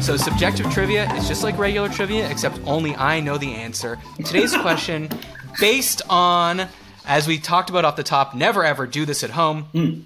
[0.00, 3.98] So, subjective trivia is just like regular trivia, except only I know the answer.
[4.24, 5.10] Today's question,
[5.60, 6.68] based on,
[7.06, 9.66] as we talked about off the top, never ever do this at home.
[9.74, 10.02] Mm.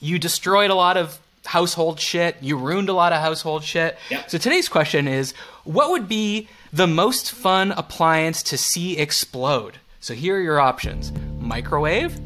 [0.00, 2.36] You destroyed a lot of household shit.
[2.40, 3.98] You ruined a lot of household shit.
[4.10, 4.30] Yep.
[4.30, 5.32] So today's question is
[5.64, 9.78] what would be the most fun appliance to see explode?
[10.00, 12.18] So here are your options microwave,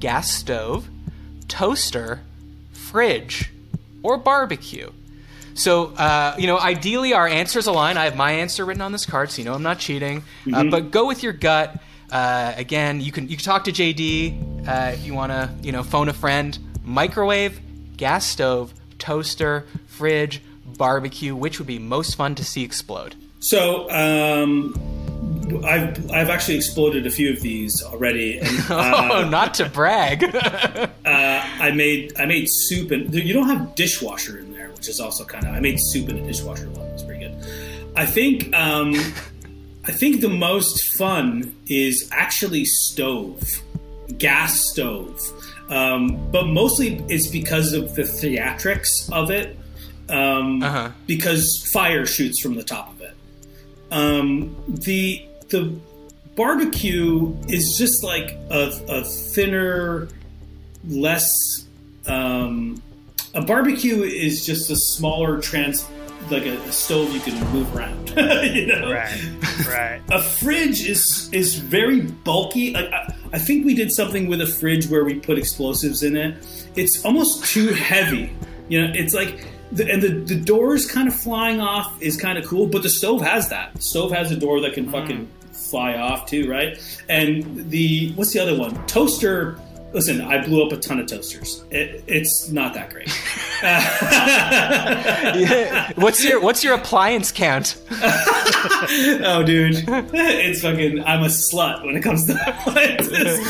[0.00, 0.88] gas stove,
[1.48, 2.20] toaster,
[2.72, 3.50] fridge,
[4.02, 4.90] or barbecue.
[5.54, 7.96] So, uh, you know, ideally our answers align.
[7.96, 10.18] I have my answer written on this card, so you know I'm not cheating.
[10.18, 10.54] Uh, mm-hmm.
[10.54, 11.82] Uh, but go with your gut.
[12.10, 15.72] Uh, again, you can you can talk to JD uh, if you want to, you
[15.72, 16.56] know, phone a friend.
[16.84, 17.60] Microwave,
[17.98, 23.14] gas stove, toaster, fridge, barbecue, which would be most fun to see explode?
[23.40, 24.74] So, um,
[25.64, 28.38] I've I've actually exploded a few of these already.
[28.38, 30.24] And, uh, oh, not to brag.
[30.34, 35.00] uh, I made I made soup and you don't have dishwasher in there, which is
[35.00, 36.86] also kind of I made soup in a dishwasher one.
[36.88, 37.36] It's pretty good.
[37.96, 38.94] I think um,
[39.84, 43.42] I think the most fun is actually stove,
[44.18, 45.18] gas stove.
[45.68, 49.56] Um, but mostly it's because of the theatrics of it.
[50.08, 50.90] Um, uh-huh.
[51.06, 53.14] Because fire shoots from the top of it.
[53.90, 55.74] Um, the the
[56.34, 60.08] barbecue is just like a, a thinner,
[60.86, 61.30] less.
[62.06, 62.82] Um,
[63.34, 65.86] a barbecue is just a smaller trans
[66.30, 68.10] like a, a, stove you can move around.
[68.54, 70.02] you know, right, right.
[70.10, 72.72] a fridge is is very bulky.
[72.72, 76.16] Like I, I, think we did something with a fridge where we put explosives in
[76.16, 76.70] it.
[76.76, 78.32] It's almost too heavy.
[78.68, 79.46] You know, it's like.
[79.70, 82.88] The, and the, the doors kind of flying off is kind of cool, but the
[82.88, 83.74] stove has that.
[83.74, 84.92] The stove has a door that can mm.
[84.92, 86.78] fucking fly off too, right?
[87.08, 88.74] And the what's the other one?
[88.86, 89.60] Toaster
[89.92, 91.64] Listen, I blew up a ton of toasters.
[91.70, 93.08] It, it's not that great.
[95.40, 95.92] yeah.
[95.96, 97.80] What's your What's your appliance count?
[97.90, 101.02] oh, dude, it's fucking.
[101.04, 103.40] I'm a slut when it comes to appliances.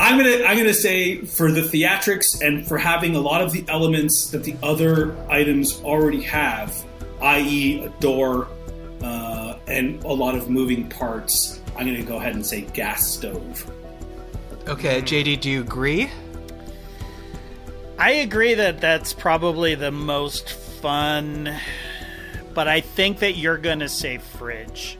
[0.00, 3.64] I'm gonna I'm gonna say for the theatrics and for having a lot of the
[3.68, 6.74] elements that the other items already have,
[7.20, 8.48] i.e., a door
[9.02, 11.60] uh, and a lot of moving parts.
[11.76, 13.70] I'm gonna go ahead and say gas stove.
[14.68, 16.10] Okay, JD, do you agree?
[17.98, 21.54] I agree that that's probably the most fun,
[22.54, 24.96] but I think that you're going to say fridge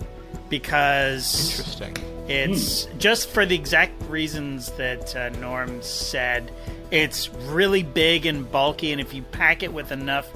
[0.49, 1.97] because interesting.
[2.29, 2.99] It's hmm.
[2.99, 6.53] just for the exact reasons that uh, Norm said.
[6.91, 10.29] It's really big and bulky, and if you pack it with enough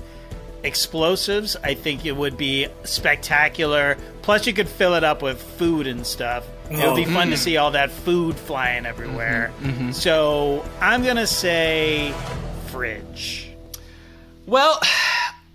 [0.63, 3.97] explosives, I think it would be spectacular.
[4.23, 6.47] Plus, you could fill it up with food and stuff.
[6.71, 7.33] Oh, it would be fun mm.
[7.33, 9.53] to see all that food flying everywhere.
[9.61, 9.91] Mm-hmm, mm-hmm.
[9.93, 12.15] So I'm gonna say
[12.67, 13.51] fridge.
[14.47, 14.81] Well,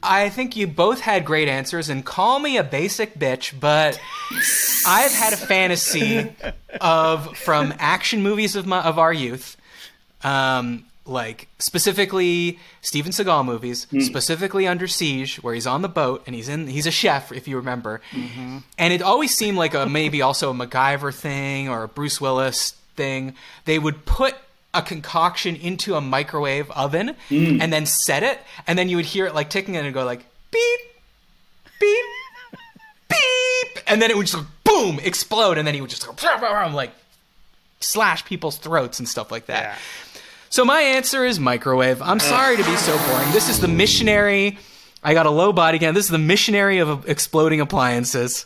[0.01, 3.99] I think you both had great answers, and call me a basic bitch, but
[4.88, 6.34] I've had a fantasy
[6.82, 9.57] of from action movies of my of our youth.
[10.24, 13.99] Um, like specifically Steven Seagal movies, hmm.
[14.01, 17.47] specifically Under Siege, where he's on the boat and he's in he's a chef, if
[17.47, 18.01] you remember.
[18.12, 18.60] Mm-hmm.
[18.78, 22.72] And it always seemed like a maybe also a MacGyver thing or a Bruce Willis
[22.95, 23.36] thing.
[23.66, 24.36] They would put
[24.74, 27.62] a concoction into a microwave oven hmm.
[27.62, 30.05] and then set it, and then you would hear it like ticking and it'd go
[30.05, 30.80] like beep,
[31.80, 32.05] beep,
[33.10, 36.14] beep, and then it would just boom explode, and then he would just go
[36.74, 36.91] like
[37.80, 39.64] slash people's throats and stuff like that.
[39.64, 39.76] Yeah.
[40.50, 42.02] So my answer is microwave.
[42.02, 43.32] I'm sorry to be so boring.
[43.32, 44.58] This is the missionary.
[45.04, 45.95] I got a low body count.
[45.95, 48.45] This is the missionary of exploding appliances.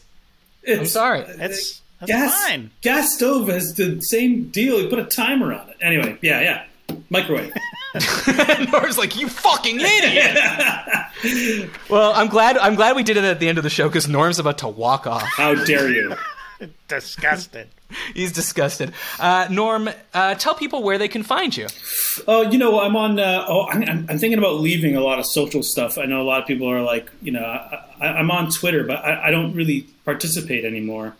[0.68, 1.22] I'm sorry.
[1.22, 2.72] It's that's gas fine.
[2.82, 4.82] gas stove has the same deal.
[4.82, 5.78] You put a timer on it.
[5.82, 6.66] Anyway, yeah, yeah.
[7.10, 7.54] Microwave.
[8.72, 11.70] Nor's like, you fucking idiot.
[11.89, 12.58] well, I'm glad.
[12.58, 14.68] I'm glad we did it at the end of the show because Norm's about to
[14.68, 15.24] walk off.
[15.24, 16.16] How dare you?
[16.88, 17.70] Disgusted.
[18.13, 18.93] He's disgusted.
[19.19, 21.67] Uh, Norm, uh, tell people where they can find you.
[22.27, 23.19] Oh, you know, I'm on.
[23.19, 25.97] Uh, oh, I'm, I'm thinking about leaving a lot of social stuff.
[25.97, 28.97] I know a lot of people are like, you know, I, I'm on Twitter, but
[28.97, 31.15] I, I don't really participate anymore.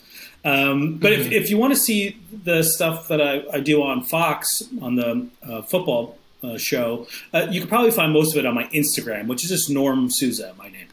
[0.46, 4.04] Um, but if, if you want to see the stuff that I, I do on
[4.04, 8.46] Fox on the uh, football uh, show, uh, you can probably find most of it
[8.46, 10.88] on my Instagram, which is just Norm Sousa, my name.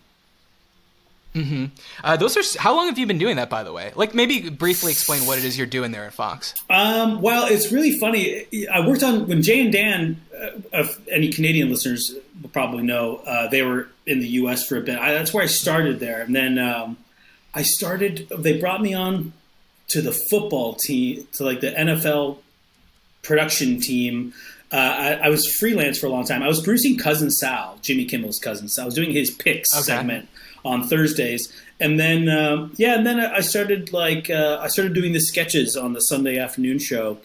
[2.02, 2.58] Uh, those are.
[2.60, 3.92] How long have you been doing that, by the way?
[3.94, 6.54] Like, maybe briefly explain what it is you're doing there at Fox.
[6.68, 8.46] Um, well, it's really funny.
[8.72, 12.12] I worked on when Jay and Dan, uh, if any Canadian listeners
[12.42, 14.66] will probably know, uh, they were in the U.S.
[14.66, 14.98] for a bit.
[14.98, 16.96] I, that's where I started there, and then um,
[17.54, 18.28] I started.
[18.36, 19.32] They brought me on
[19.90, 22.38] to the football team, to like the NFL
[23.22, 24.32] production team.
[24.72, 26.42] Uh, I, I was freelance for a long time.
[26.44, 28.84] I was producing Cousin Sal, Jimmy Kimmel's cousin Sal.
[28.84, 29.82] I was doing his picks Okay.
[29.82, 30.28] segment
[30.64, 35.12] on Thursdays, and then um, yeah, and then I started like uh, I started doing
[35.12, 37.18] the sketches on the Sunday afternoon show,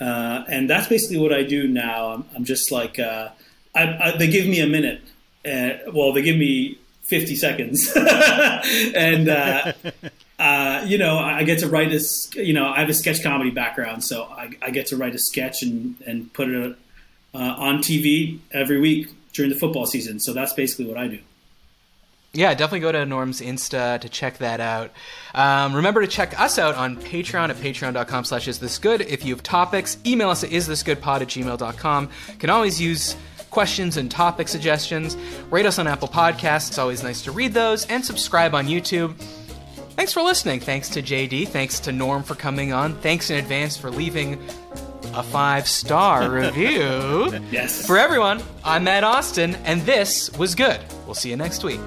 [0.00, 2.12] uh, and that's basically what I do now.
[2.12, 3.28] I'm, I'm just like uh,
[3.74, 5.02] I, I, they give me a minute,
[5.44, 9.28] uh, well, they give me fifty seconds, and.
[9.28, 9.72] Uh,
[10.42, 12.00] uh, you know, I get to write a,
[12.34, 15.18] you know, I have a sketch comedy background, so I, I get to write a
[15.18, 16.76] sketch and, and put it
[17.32, 20.18] uh, on TV every week during the football season.
[20.18, 21.18] So that's basically what I do.
[22.34, 24.90] Yeah, definitely go to Norm's Insta to check that out.
[25.34, 29.02] Um, remember to check us out on Patreon at patreon.com slash is this good.
[29.02, 32.08] If you have topics, email us at isthisgoodpod at gmail.com.
[32.38, 33.16] Can always use
[33.50, 35.14] questions and topic suggestions.
[35.50, 36.68] Rate us on Apple Podcasts.
[36.68, 37.84] It's always nice to read those.
[37.86, 39.14] And subscribe on YouTube.
[39.94, 40.60] Thanks for listening.
[40.60, 41.48] Thanks to JD.
[41.48, 42.94] Thanks to Norm for coming on.
[42.96, 44.40] Thanks in advance for leaving
[45.14, 47.38] a five star review.
[47.50, 47.86] Yes.
[47.86, 50.80] For everyone, I'm Matt Osten, and this was good.
[51.06, 51.80] We'll see you next week.